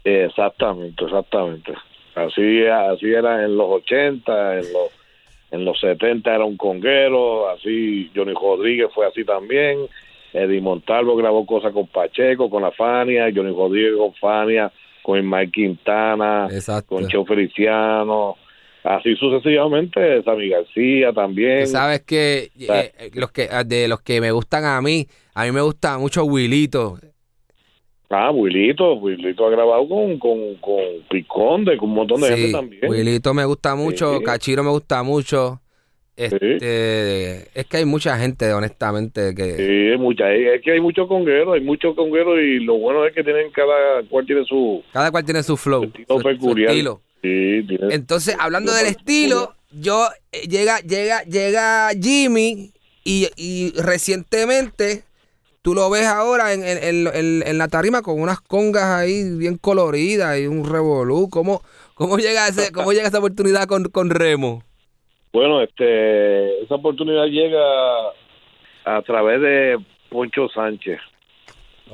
[0.04, 1.72] Exactamente, exactamente.
[2.14, 4.90] Así, así era en los 80, en los,
[5.50, 9.78] en los 70 era un conguero, así Johnny Rodríguez fue así también,
[10.32, 14.70] Eddie Montalvo grabó cosas con Pacheco, con la Fania, Johnny Rodríguez con Fania,
[15.02, 16.48] con Mike Quintana,
[16.86, 18.36] con Cheo Feliciano,
[18.84, 21.66] así sucesivamente, Sammy García también.
[21.66, 25.60] Sabes que eh, los que de los que me gustan a mí, a mí me
[25.62, 26.98] gusta mucho Wilito.
[28.10, 30.78] Ah, Wilito, Wilito ha grabado con, con, con
[31.10, 32.88] Piconde, con un montón de Sí, gente también.
[32.88, 34.24] Wilito me gusta mucho, Sí.
[34.24, 35.60] Cachiro me gusta mucho.
[36.16, 41.08] Este, es que hay mucha gente, honestamente, que Sí, hay mucha, es que hay muchos
[41.08, 45.10] congueros, hay muchos congueros y lo bueno es que tienen cada cual tiene su cada
[45.10, 46.70] cual tiene su flow, estilo su- su peculiar.
[46.70, 47.00] estilo.
[47.24, 52.70] Sí, tiene- Entonces, hablando del estilo, yo eh, llega, llega, llega Jimmy
[53.02, 55.04] y, y recientemente
[55.62, 59.36] tú lo ves ahora en, en- en- en- en la tarima con unas congas ahí
[59.38, 61.28] bien coloridas y un revolú.
[61.30, 61.62] ¿Cómo,
[61.94, 64.62] cómo llega ese, cómo llega esa oportunidad con, con Remo?
[65.32, 67.58] Bueno, este, esa oportunidad llega
[68.84, 69.78] a través de
[70.10, 71.00] Poncho Sánchez.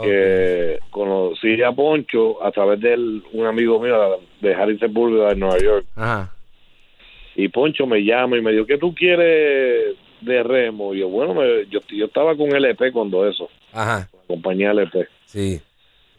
[0.03, 5.59] Que conocí a Poncho a través de él, un amigo mío de Harrisburg, de Nueva
[5.59, 5.87] York.
[5.97, 6.33] Ajá.
[7.37, 10.95] Y Poncho me llama y me dijo, ¿qué tú quieres de remo?
[10.95, 14.09] Y yo, bueno, me- yo, yo estaba con LP cuando eso, Ajá.
[14.27, 15.07] compañía LP.
[15.27, 15.61] Sí.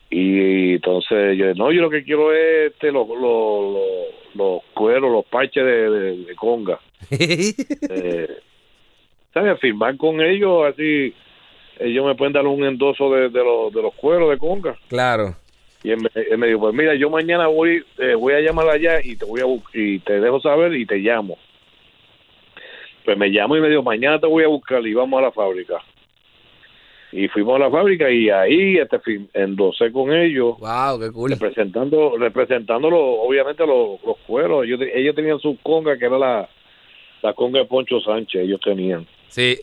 [0.09, 3.81] Y entonces yo, no, yo lo que quiero es este, los, los, los,
[4.35, 6.79] los cueros, los parches de, de- de conga.
[7.11, 8.27] eh,
[9.33, 9.59] ¿Sabes?
[9.59, 11.13] Firmar con ellos, así
[11.81, 14.75] ellos me pueden dar un endoso de, de, los, de los cueros de conga.
[14.87, 15.35] Claro.
[15.83, 18.69] Y él me, él me dijo, pues mira, yo mañana voy eh, voy a llamar
[18.69, 21.37] allá y te voy a y te dejo saber y te llamo.
[23.03, 25.31] pues me llamó y me dijo, mañana te voy a buscar y vamos a la
[25.31, 25.81] fábrica.
[27.11, 30.57] Y fuimos a la fábrica y ahí este fin, endosé con ellos.
[30.59, 31.31] Wow, qué cool.
[31.31, 34.63] Representando, representándolo, obviamente, los, los cueros.
[34.65, 36.47] Ellos, ellos tenían su conga, que era la,
[37.21, 39.05] la conga de Poncho Sánchez, ellos tenían.
[39.27, 39.57] Sí.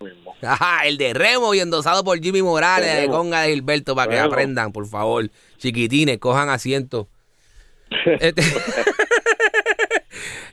[0.42, 3.08] Ajá, el de Remo y endosado por Jimmy Morales, De.
[3.08, 5.30] Conga de Gilberto, para que aprendan, por favor.
[5.58, 7.08] Chiquitines, cojan asiento.
[8.20, 8.42] Este-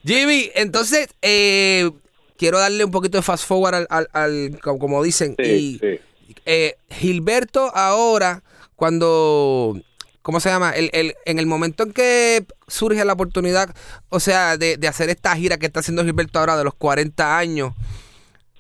[0.06, 1.90] Jimmy, entonces, eh,
[2.38, 5.36] quiero darle un poquito de fast forward al, al- al- como, como dicen.
[5.38, 6.00] Sí, y sí.
[6.46, 8.42] eh, Gilberto ahora,
[8.76, 9.80] cuando,
[10.22, 10.72] ¿cómo se llama?
[10.72, 13.76] El, el- en el momento en que surge la oportunidad,
[14.10, 17.38] o sea, de, de hacer esta gira que está haciendo Gilberto ahora de los 40
[17.38, 17.74] años,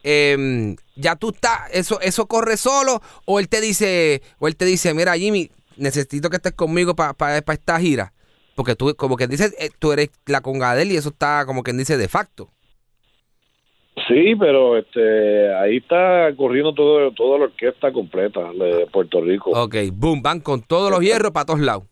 [0.03, 4.65] em, ya tú estás, eso, eso corre solo, o él te dice, o él te
[4.65, 8.13] dice, mira Jimmy, necesito que estés conmigo para esta gira.
[8.55, 11.45] Porque tú, como que dices, eh, tú eres la conga de él y eso está
[11.45, 12.49] como quien dice de facto.
[14.07, 19.51] Sí, pero este ahí está corriendo todo, toda la orquesta completa de Puerto Rico.
[19.51, 21.83] Ok, boom, van con todos los hierros para todos lados.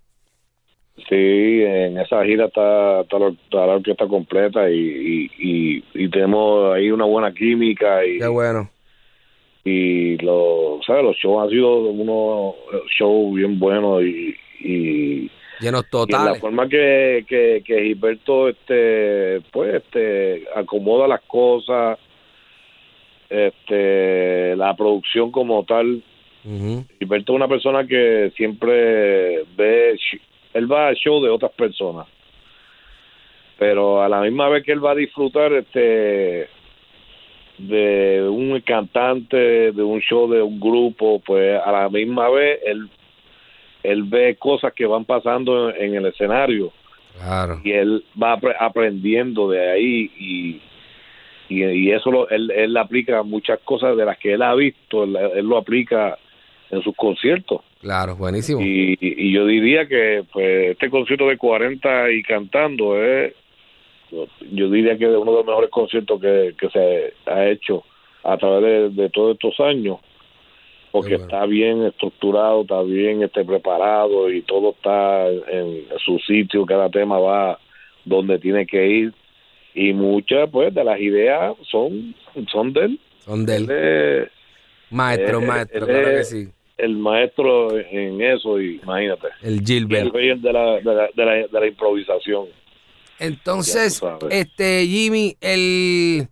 [1.07, 6.09] Sí, en esa gira está, está, la, está la orquesta completa y, y, y, y
[6.09, 8.69] tenemos ahí una buena química y, Qué bueno.
[9.63, 11.03] y lo, ¿sabes?
[11.03, 12.55] los shows han sido unos
[12.97, 16.39] shows bien buenos y, y, Llenos y en la totales.
[16.39, 21.99] forma que, que, que Gilberto este, pues, este, acomoda las cosas,
[23.29, 26.01] este, la producción como tal.
[26.99, 29.97] Gilberto es una persona que siempre ve,
[30.53, 32.07] él va al show de otras personas,
[33.57, 36.47] pero a la misma vez que él va a disfrutar este
[37.57, 42.87] de un cantante, de un show de un grupo, pues a la misma vez él
[43.83, 46.71] él ve cosas que van pasando en, en el escenario
[47.17, 47.59] Claro.
[47.65, 50.61] y él va apre- aprendiendo de ahí y
[51.51, 55.03] y, y eso lo, él, él aplica muchas cosas de las que él ha visto,
[55.03, 56.17] él, él lo aplica
[56.71, 57.61] en sus conciertos.
[57.81, 58.61] Claro, buenísimo.
[58.61, 63.33] Y, y yo diría que pues este concierto de 40 y cantando es,
[64.51, 67.83] yo diría que es uno de los mejores conciertos que, que se ha hecho
[68.23, 69.97] a través de, de todos estos años,
[70.91, 76.89] porque está bien estructurado, está bien este preparado y todo está en su sitio, cada
[76.89, 77.59] tema va
[78.05, 79.13] donde tiene que ir
[79.75, 82.15] y muchas pues de las ideas son
[82.51, 82.99] son de él.
[83.19, 83.69] Son de él.
[83.69, 84.31] es-
[84.91, 86.47] Maestro, eh, maestro, él claro que sí.
[86.79, 89.27] El maestro en eso, y imagínate.
[89.41, 90.05] El Gilbert.
[90.07, 92.47] el rey de la, de la, de la, de la improvisación.
[93.19, 96.27] Entonces, este Jimmy, el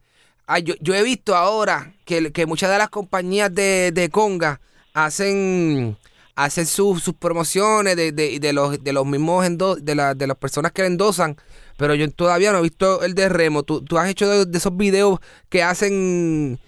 [0.47, 4.61] ah, yo, yo he visto ahora que, que muchas de las compañías de, de conga
[4.93, 5.97] hacen
[6.35, 10.27] hacen sus, sus promociones de, de, de los de los mismos endo- de, la- de
[10.27, 11.35] las personas que endosan,
[11.77, 13.63] pero yo todavía no he visto el de Remo.
[13.63, 15.19] ¿Tú, tú has hecho de, de esos videos
[15.49, 16.59] que hacen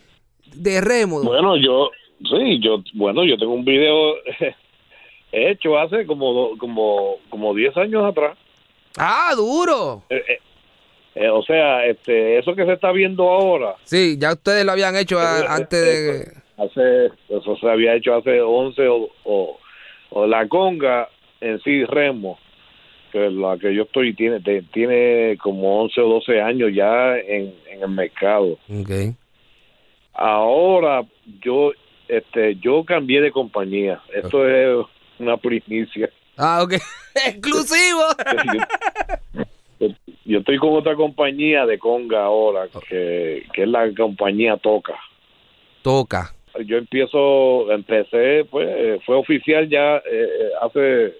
[0.53, 1.21] de Remo?
[1.21, 1.91] Bueno, yo,
[2.23, 4.15] sí, yo, bueno, yo tengo un video
[5.31, 8.37] hecho hace como, como, como 10 años atrás.
[8.97, 10.03] Ah, duro.
[10.09, 10.39] Eh, eh,
[11.15, 14.95] eh, o sea, este, eso que se está viendo ahora, Sí, ya ustedes lo habían
[14.95, 19.59] hecho a- antes de hace, eso se había hecho hace 11 o, o,
[20.11, 21.07] o la conga
[21.41, 22.37] en sí, Remo,
[23.11, 24.39] que la que yo estoy, tiene,
[24.71, 28.57] tiene como 11 o 12 años ya en, en el mercado.
[28.69, 29.15] Ok.
[30.13, 31.03] Ahora
[31.41, 31.71] yo
[32.09, 34.01] este yo cambié de compañía.
[34.13, 34.85] Esto es
[35.19, 36.09] una primicia.
[36.37, 36.73] Ah, ok.
[37.27, 38.01] Exclusivo.
[39.79, 39.87] Yo,
[40.25, 44.99] yo estoy con otra compañía de conga ahora que, que es la compañía Toca.
[45.81, 46.33] Toca.
[46.65, 51.13] Yo empiezo empecé pues eh, fue oficial ya eh, eh, hace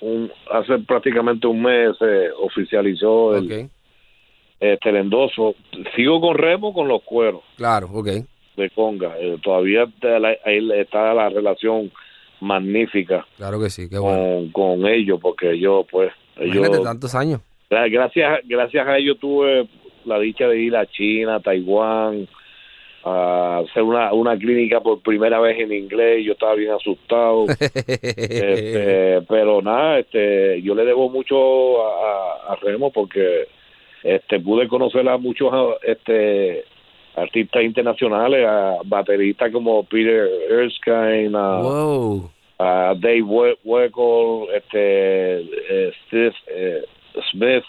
[0.00, 3.70] un hace prácticamente un mes se oficializó el, Ok.
[4.58, 5.54] este, el endoso.
[5.94, 7.42] Sigo con Remo con los cueros.
[7.56, 8.08] Claro, ok.
[8.56, 9.14] De conga.
[9.18, 11.90] Eh, todavía está la- ahí está la relación
[12.40, 14.50] magnífica Claro que sí, qué bueno.
[14.52, 17.40] con, con ellos, porque yo, pues, Imagínate ellos, tantos años.
[17.70, 19.66] gra- gracias, gracias a ellos tuve
[20.04, 22.26] la dicha de ir a China, Taiwán,
[23.04, 26.24] a hacer una, una clínica por primera vez en inglés.
[26.24, 27.46] Yo estaba bien asustado.
[27.76, 31.88] Este, pero nada, este, yo le debo mucho a,
[32.50, 33.46] a- a Remo porque
[34.02, 36.64] este pude conocer a muchos este
[37.16, 42.30] artistas internacionales, a bateristas como Peter Erskine, a, Wow.
[42.58, 46.82] a Dave We- Weckl, este eh, Steve eh,
[47.30, 47.64] Smith,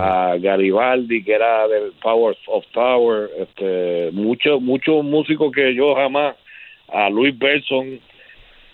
[0.00, 6.34] a Garibaldi que era del Power of Tower, este muchos muchos músicos que yo jamás
[6.88, 8.00] a Luis Berson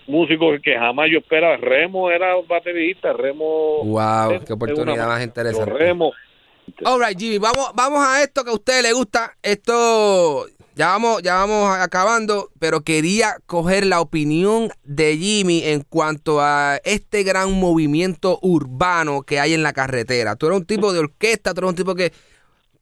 [0.07, 5.71] músicos que jamás yo esperaba Remo era baterista Remo Wow, qué oportunidad una- más interesante.
[5.73, 6.13] Remo
[6.85, 9.33] Alright, Jimmy, vamos, vamos a esto que a usted le gusta.
[9.43, 10.47] Esto
[10.77, 16.79] ya vamos, ya vamos acabando, pero quería coger la opinión de Jimmy en cuanto a
[16.85, 20.37] este gran movimiento urbano que hay en la carretera.
[20.37, 22.13] Tú eres un tipo de orquesta, tú eres un tipo que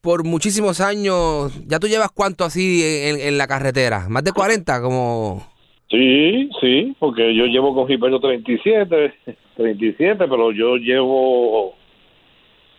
[0.01, 4.81] por muchísimos años, ya tú llevas cuánto así en, en la carretera, más de 40,
[4.81, 5.43] como...
[5.91, 9.15] Sí, sí, porque yo llevo con Gilberto 37,
[9.57, 11.75] 37, pero yo llevo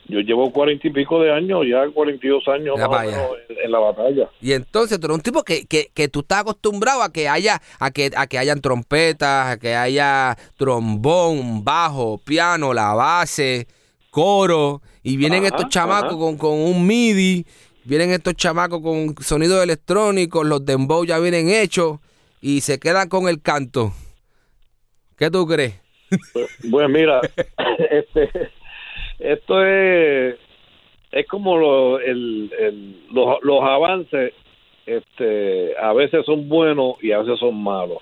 [0.10, 3.12] yo llevo cuarenta y pico de años, ya 42 años Ya más o vaya.
[3.12, 4.30] menos en, en la batalla.
[4.42, 7.62] Y entonces tú eres un tipo que, que, que tú estás acostumbrado a que haya,
[7.80, 13.68] a que, a que hayan trompetas, a que haya trombón, bajo, piano, la base,
[14.10, 17.46] coro, y vienen Ajá, estos chamacos con, con un MIDI,
[17.86, 22.00] vienen estos chamacos con sonidos electrónicos, los dembow ya vienen hechos,
[22.42, 23.94] y se quedan con el canto.
[25.18, 25.76] ¿Qué tú crees?
[26.72, 27.22] Pues mira,
[27.92, 28.30] este,
[29.20, 30.36] esto es,
[31.12, 34.34] es como lo- el, el- los, los avances,
[34.86, 38.00] este, a veces son buenos y a veces son malos.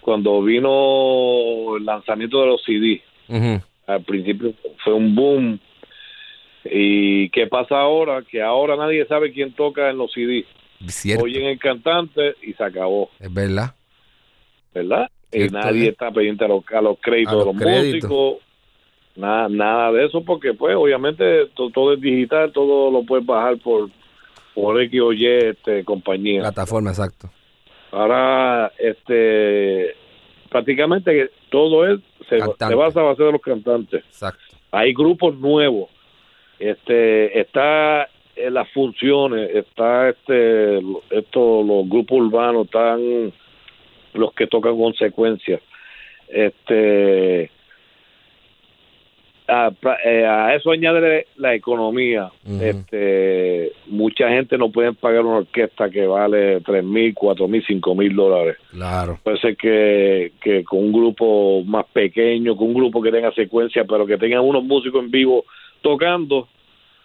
[0.00, 3.02] Cuando vino el lanzamiento de los CD,
[3.86, 4.52] al principio
[4.84, 5.58] fue un boom.
[6.64, 8.22] ¿Y qué pasa ahora?
[8.22, 10.44] Que ahora nadie sabe quién toca en los CD.
[10.88, 11.24] Cierto.
[11.24, 13.74] Oyen el cantante y se acabó, Es verdad.
[14.74, 15.08] ¿verdad?
[15.32, 15.90] Y nadie ¿eh?
[15.90, 18.10] está pendiente a los, a los créditos A de los los créditos.
[18.10, 18.42] músicos.
[19.16, 23.58] Nada, nada de eso, porque pues obviamente to- todo es digital, todo lo puedes bajar
[23.58, 23.88] por,
[24.54, 26.40] por X o Y este, compañía.
[26.40, 27.30] Plataforma, exacto.
[27.92, 29.94] Ahora, este,
[30.50, 34.04] prácticamente todo es, se, se basa a base de los cantantes.
[34.04, 34.42] Exacto.
[34.72, 35.90] Hay grupos nuevos,
[36.58, 40.78] este, está en las funciones, está este,
[41.10, 43.32] esto, los grupos urbanos, están
[44.14, 45.60] los que tocan consecuencias.
[46.26, 47.50] Este,
[49.46, 49.70] a,
[50.04, 52.30] eh, a eso añade la economía.
[52.60, 57.94] este, mucha gente no puede pagar una orquesta que vale tres mil, cuatro mil, cinco
[57.94, 58.56] mil dólares.
[58.70, 59.18] Claro.
[59.22, 63.84] Puede ser que, que con un grupo más pequeño, con un grupo que tenga secuencia,
[63.84, 65.44] pero que tenga unos músicos en vivo
[65.82, 66.48] tocando,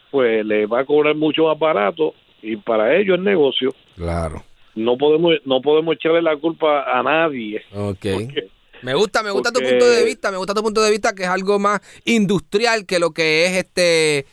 [0.09, 3.73] pues le va a cobrar mucho más barato y para ellos es negocio.
[3.95, 4.43] Claro.
[4.75, 7.61] No podemos no podemos echarle la culpa a nadie.
[7.75, 8.05] Ok.
[8.81, 11.23] Me gusta, me gusta tu punto de vista, me gusta tu punto de vista que
[11.23, 14.25] es algo más industrial que lo que es este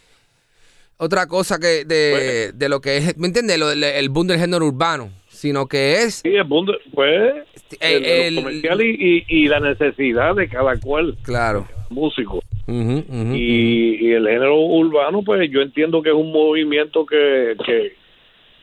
[0.99, 3.59] otra cosa que de, de lo que es, ¿me entiendes?
[3.59, 7.35] Lo- el, el boom del género urbano, sino que es Sí, el mundo, pues,
[7.81, 11.67] el, el- lo comercial y, y, y la necesidad de cada cual, claro.
[11.91, 12.41] músico.
[12.69, 17.93] Y, y el género urbano pues yo entiendo que es un movimiento que, que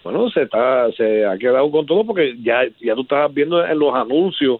[0.04, 3.80] bueno se está se ha quedado con todo porque ya ya tú estás viendo en
[3.80, 4.60] los anuncios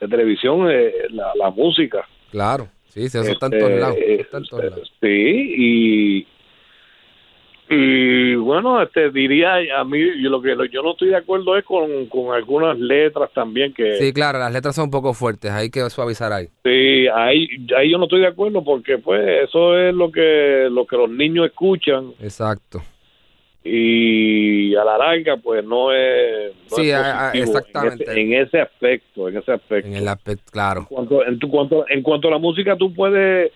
[0.00, 2.68] de televisión eh, la, la música Claro.
[2.88, 3.64] Sí, sí, eso está en Este,
[4.36, 4.92] en todos lados.
[5.00, 6.26] sí y
[7.70, 11.64] y bueno este diría a mí yo lo que yo no estoy de acuerdo es
[11.64, 15.68] con, con algunas letras también que Sí, claro, las letras son un poco fuertes, hay
[15.68, 16.46] que suavizar ahí.
[16.64, 17.46] Sí, ahí,
[17.76, 21.10] ahí yo no estoy de acuerdo porque pues eso es lo que lo que los
[21.10, 22.80] niños escuchan Exacto.
[23.70, 28.04] Y a la larga pues no es, no Sí, es a- exactamente.
[28.04, 30.86] en ese, en ese aspecto en ese aspecto En el aspecto, claro.
[30.88, 33.52] cuanto, en, tu, cuanto, en cuanto a la música tú puedes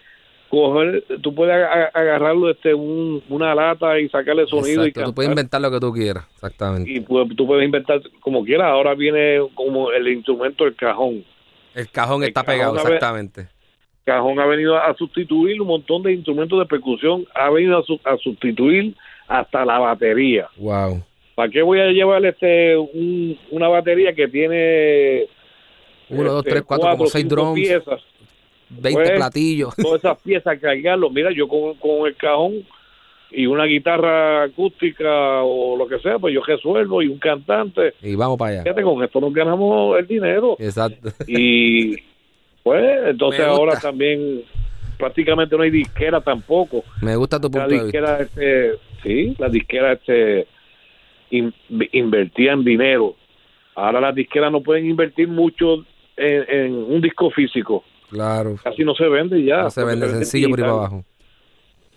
[0.48, 1.54] coger tú puedes
[1.94, 5.80] agarrarlo este un- una lata y sacarle sonido Exacto, y tú puedes inventar lo que
[5.80, 6.90] tú quieras, exactamente.
[6.90, 11.24] y pues, tú puedes inventar como quieras ahora viene como el instrumento el cajón
[11.74, 13.48] El cajón el está cajón pegado, exactamente.
[14.04, 18.00] Cajón ha venido a sustituir un montón de instrumentos de percusión, ha venido a, su-
[18.04, 18.96] a sustituir
[19.40, 20.48] hasta la batería.
[20.56, 21.02] Wow.
[21.34, 25.26] ¿Para qué voy a llevar este un- una batería que tiene
[26.10, 28.00] Uno, dos, este, tres, cuatro, como seis drums, piezas?
[28.68, 29.74] 20 Pues, platillos.
[29.76, 31.10] Todas esas piezas cargarlo.
[31.10, 32.66] Mira, yo con, con el cajón
[33.30, 37.94] y una guitarra acústica o lo que sea, pues yo resuelvo y un cantante.
[38.02, 38.62] Y vamos para allá.
[38.64, 40.56] Fíjate, con esto nos ganamos el dinero.
[40.58, 41.08] Exacto.
[41.26, 41.96] Y
[42.62, 44.42] pues entonces ahora también
[45.02, 46.84] prácticamente no hay disquera tampoco.
[47.00, 47.84] Me gusta tu la punto de vista.
[47.84, 48.72] disquera este
[49.02, 50.46] sí la disquera este
[51.30, 51.52] in-
[51.90, 53.16] invertían dinero
[53.74, 55.84] ahora las disqueras no pueden invertir mucho
[56.16, 58.54] en, en un disco físico Claro.
[58.62, 61.04] casi no se vende ya No se vende sencillo por ahí para abajo.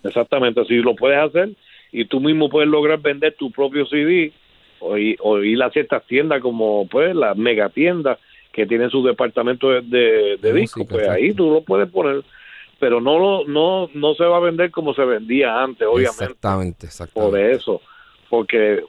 [0.02, 1.50] exactamente si lo puedes hacer
[1.92, 4.32] y tú mismo puedes lograr vender tu propio CD
[4.80, 8.18] o, ir- o ir a ciertas tiendas como pues las megatiendas
[8.52, 12.22] que tienen su departamento de, de, discos pues ahí tú lo puedes poner
[12.78, 16.86] pero no lo no no se va a vender como se vendía antes obviamente Exactamente,
[16.86, 17.30] exactamente.
[17.30, 17.80] por eso,
[18.28, 18.82] porque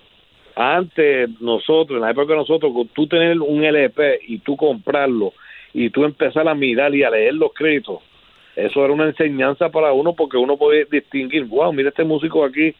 [0.57, 5.33] antes nosotros, en la época de nosotros, tú tener un LP y tú comprarlo
[5.73, 7.99] y tú empezar a mirar y a leer los créditos,
[8.55, 12.73] eso era una enseñanza para uno porque uno podía distinguir, wow, mira este músico aquí,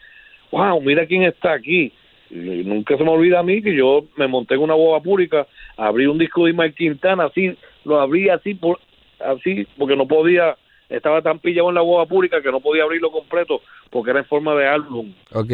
[0.51, 1.93] wow, mira quién está aquí.
[2.31, 5.45] Y nunca se me olvida a mí que yo me monté en una boba pública,
[5.77, 7.55] abrí un disco de Ismael Quintana, así,
[7.85, 8.79] lo abrí así, por,
[9.19, 10.57] así, porque no podía,
[10.89, 14.25] estaba tan pillado en la boba pública que no podía abrirlo completo porque era en
[14.25, 15.51] forma de álbum Ok.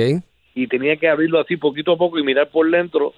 [0.56, 3.14] y tenía que abrirlo así poquito a poco y mirar por dentro.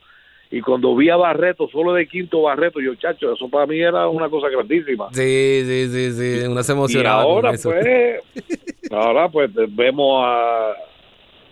[0.51, 4.07] Y cuando vi a Barreto, solo de quinto Barreto, yo, chacho, eso para mí era
[4.07, 5.09] una cosa grandísima.
[5.11, 6.45] Sí, sí, sí, sí.
[6.47, 7.71] Uno se Y emocionaba ahora, con eso.
[7.71, 8.21] pues,
[8.91, 10.73] ahora pues vemos a,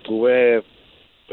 [0.04, 0.22] tú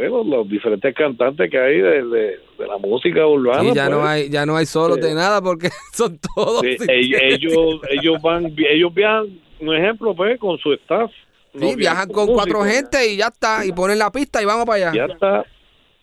[0.08, 3.60] bueno, los diferentes cantantes que hay de, de, de la música urbana.
[3.62, 3.96] Sí, ya pues.
[3.98, 5.08] no hay, ya no hay solos Sí.
[5.08, 6.60] de nada porque son todos.
[6.62, 6.86] Sí, sí.
[6.88, 9.26] ellos, ellos, van, ellos viajan,
[9.60, 11.10] un ejemplo, pues, con su staff.
[11.58, 13.64] Sí, viajan con cuatro gente y ya está.
[13.66, 15.06] Y ponen la pista y vamos para allá.
[15.08, 15.44] Ya está.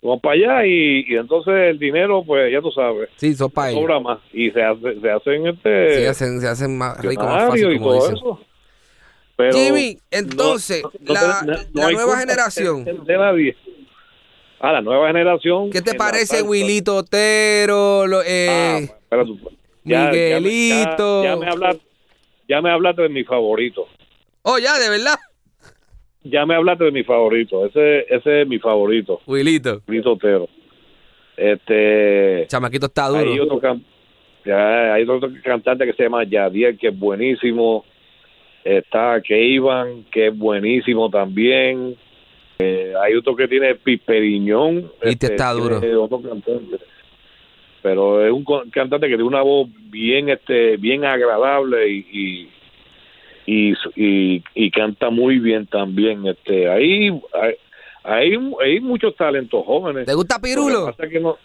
[0.02, 3.08] Vamos para allá y, y entonces el dinero, pues ya tú sabes.
[3.16, 3.80] Sí, son para ellos.
[3.80, 4.18] Sobra más.
[4.32, 5.94] Y se, hace, se hacen este.
[5.94, 8.16] Se hacen, se hacen más rico, más millonarios fácil, y como todo dicen.
[8.16, 8.40] eso.
[9.36, 12.84] Pero Jimmy, entonces, no- no- la, no- nueva generación.
[12.84, 13.56] De nadie.
[14.60, 15.70] Ah, la nueva generación.
[15.70, 16.42] ¿Qué te parece.
[16.42, 18.06] Wilito Otero?
[18.06, 19.24] Lo, eh, Ah.
[19.84, 21.24] Ya- ya- Miguelito.
[21.24, 21.82] Ya, me hablaste,
[22.48, 23.86] ya me hablaste de mi favorito.
[24.42, 25.14] Oh, ya, de verdad.
[26.24, 27.64] Ya me hablaste de mi favorito.
[27.66, 29.20] Ese, ese es mi favorito.
[29.26, 29.82] Wilito.
[29.86, 30.48] Wilito Otero.
[31.36, 32.46] Este.
[32.48, 33.20] Chamaquito está duro.
[33.32, 33.84] Hay otro, can-
[34.44, 37.84] ya, hay otro cantante que se llama Yadier, que es buenísimo.
[38.64, 41.96] Está Keivan, que es buenísimo también.
[42.60, 44.90] Eh, hay otro que tiene Piperiñón.
[45.04, 45.80] Y te está duro.
[46.02, 46.78] Otro cantante.
[47.82, 52.48] Pero es un cantante que tiene una voz bien este bien agradable y
[53.46, 56.26] y, y, y- y canta muy bien también.
[56.26, 57.54] Este ahí hay,
[58.02, 60.06] hay, hay muchos talentos jóvenes.
[60.06, 60.92] ¿Te gusta Pirulo?
[60.96, 61.38] Que que no-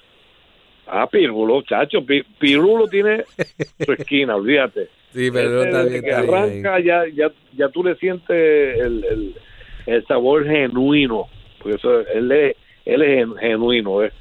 [0.88, 2.03] Ah, Pirulo, chacho.
[2.05, 3.24] Pi- Pirulo tiene
[3.86, 4.89] su esquina, olvídate.
[5.14, 6.34] Sí, pero Ese está desde bien, que está bien.
[6.34, 9.36] arranca, ya, ya, ya tú le sientes el, el,
[9.86, 11.27] el sabor genuino.
[11.59, 12.55] Porque eso, él es,
[12.86, 14.11] él es gen- genuino, ¿eh?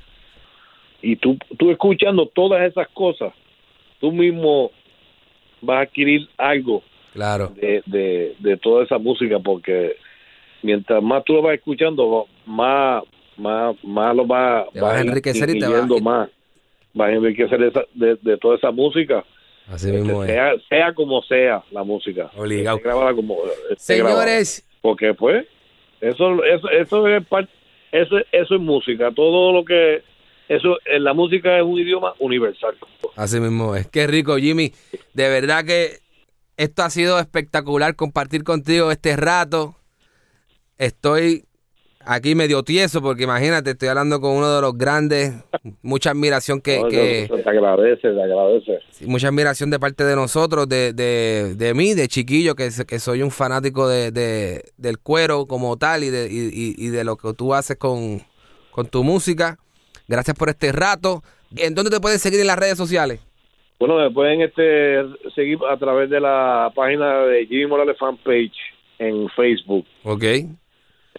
[1.01, 3.33] Y tú, tú escuchando todas esas cosas,
[4.01, 4.71] tú mismo
[5.61, 6.83] vas a adquirir algo
[7.13, 7.53] Claro.
[7.57, 9.97] de, de, de toda esa música porque
[10.63, 13.03] mientras más tú lo vas escuchando más
[13.37, 16.31] más más lo vas, Te vas a ir enriquecer y te vas- más
[16.95, 19.25] vas a enriquecer esa- de, de toda esa música
[19.69, 20.31] Así mismo es.
[20.31, 22.81] sea, sea como sea la música Obligado.
[23.15, 23.37] Como.
[23.77, 25.47] Señores, porque pues
[26.03, 27.51] eso eso eso es parte
[27.93, 30.03] eso eso es música todo lo que
[30.49, 32.77] eso en la música es un idioma universal
[33.17, 33.87] así mismo es.
[33.89, 34.73] Qué rico, Jimmy.
[35.15, 35.99] De verdad que
[36.57, 39.77] esto ha sido espectacular compartir contigo este rato.
[40.79, 41.45] Estoy
[42.07, 45.33] aquí medio tieso porque imagínate, estoy hablando con uno de los grandes.
[45.83, 50.15] Mucha admiración que, No, que- eso te agradece te agradece mucha admiración de parte de
[50.17, 54.99] nosotros, de, de, de mí, de chiquillo, que, que soy un fanático de, de- del
[54.99, 58.21] cuero como tal y de, y, y- y de lo que tú haces con,
[58.71, 59.59] con tu música.
[60.09, 61.23] Gracias por este rato.
[61.57, 63.21] ¿En dónde te pueden seguir en las redes sociales?
[63.79, 65.03] Bueno, me pueden este,
[65.35, 68.53] seguir a través de la página de Jimmy Morales Fanpage
[68.99, 69.85] en Facebook.
[70.05, 70.25] Ok.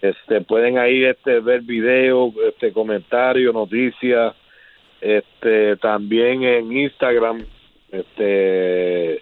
[0.00, 4.34] Este, pueden ahí este, ver videos, este, comentarios, noticias.
[5.00, 7.44] Este, también en Instagram,
[7.90, 9.20] este,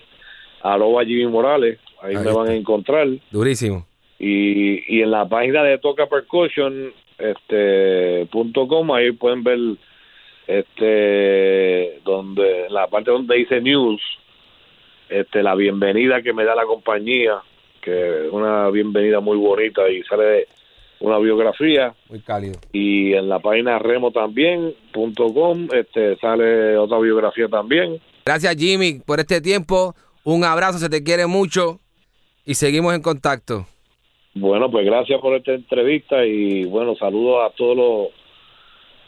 [0.62, 1.78] arroba Jimmy Morales.
[2.00, 3.08] Ahí, Ahí me van a encontrar.
[3.30, 3.86] Durísimo.
[4.18, 9.58] Y, y en la página de Toca Percussion, este, punto com, ahí pueden ver
[10.46, 14.00] este donde en la parte donde dice news
[15.08, 17.40] este la bienvenida que me da la compañía
[17.80, 20.48] que es una bienvenida muy bonita y sale
[21.02, 22.58] una biografía Muy cálido.
[22.72, 29.00] y en la página remo también punto com este sale otra biografía también Gracias, Jimmy,
[29.04, 29.94] por este tiempo.
[30.22, 31.80] Un abrazo, se te quiere mucho
[32.46, 33.66] y seguimos en contacto.
[34.34, 38.08] Bueno, pues gracias por esta entrevista y bueno, saludos a todos los,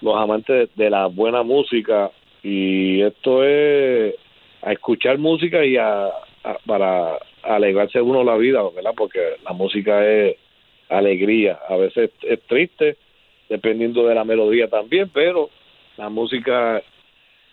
[0.01, 2.11] los amantes de la buena música
[2.43, 4.17] y esto es
[4.63, 8.95] a escuchar música y a, a- para alegrarse uno la vida, ¿verdad?
[8.97, 10.37] Porque la música es
[10.89, 12.97] alegría, a veces es triste,
[13.49, 15.51] dependiendo de la melodía también, pero
[15.97, 16.82] la música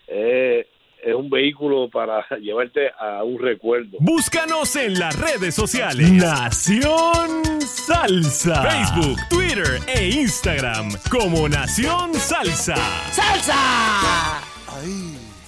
[0.06, 0.66] es,
[1.02, 3.98] es un vehículo para llevarte a un recuerdo.
[4.00, 6.10] Búscanos en las redes sociales.
[6.12, 8.62] Nación Salsa.
[8.62, 12.76] Facebook, Twitter e Instagram como Nación Salsa.
[13.10, 14.42] ¡Salsa!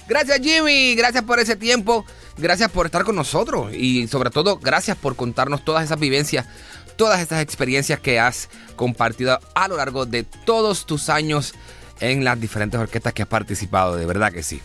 [0.07, 2.05] Gracias Jimmy, gracias por ese tiempo,
[2.37, 6.45] gracias por estar con nosotros y sobre todo gracias por contarnos todas esas vivencias,
[6.95, 11.53] todas esas experiencias que has compartido a lo largo de todos tus años
[11.99, 14.61] en las diferentes orquestas que has participado, de verdad que sí.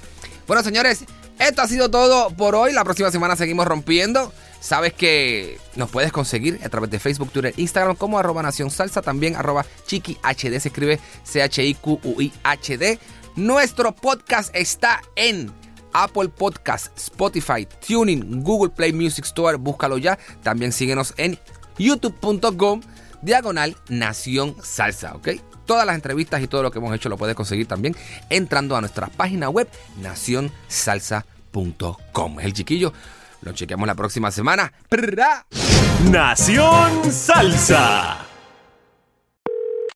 [0.47, 1.05] Bueno señores,
[1.39, 4.33] esto ha sido todo por hoy, la próxima semana seguimos rompiendo.
[4.61, 9.01] Sabes que nos puedes conseguir a través de Facebook, Twitter, Instagram como arroba Nación Salsa,
[9.01, 12.99] también arroba Chiqui HD, se escribe C-H-I-Q-U-I-H-D.
[13.37, 15.51] Nuestro podcast está en
[15.93, 20.18] Apple Podcast, Spotify, Tuning, Google Play Music Store, búscalo ya.
[20.43, 21.39] También síguenos en
[21.85, 22.81] youtube.com
[23.22, 25.28] diagonal Nación Salsa, ¿ok?
[25.66, 27.97] Todas las entrevistas y todo lo que hemos hecho lo puedes conseguir también
[28.28, 29.68] entrando a nuestra página web
[30.01, 32.41] nacionsalsa.com.
[32.41, 32.93] El chiquillo.
[33.43, 34.72] Lo chequeamos la próxima semana.
[34.89, 35.47] ¡Prra!
[36.11, 38.30] Nación Salsa.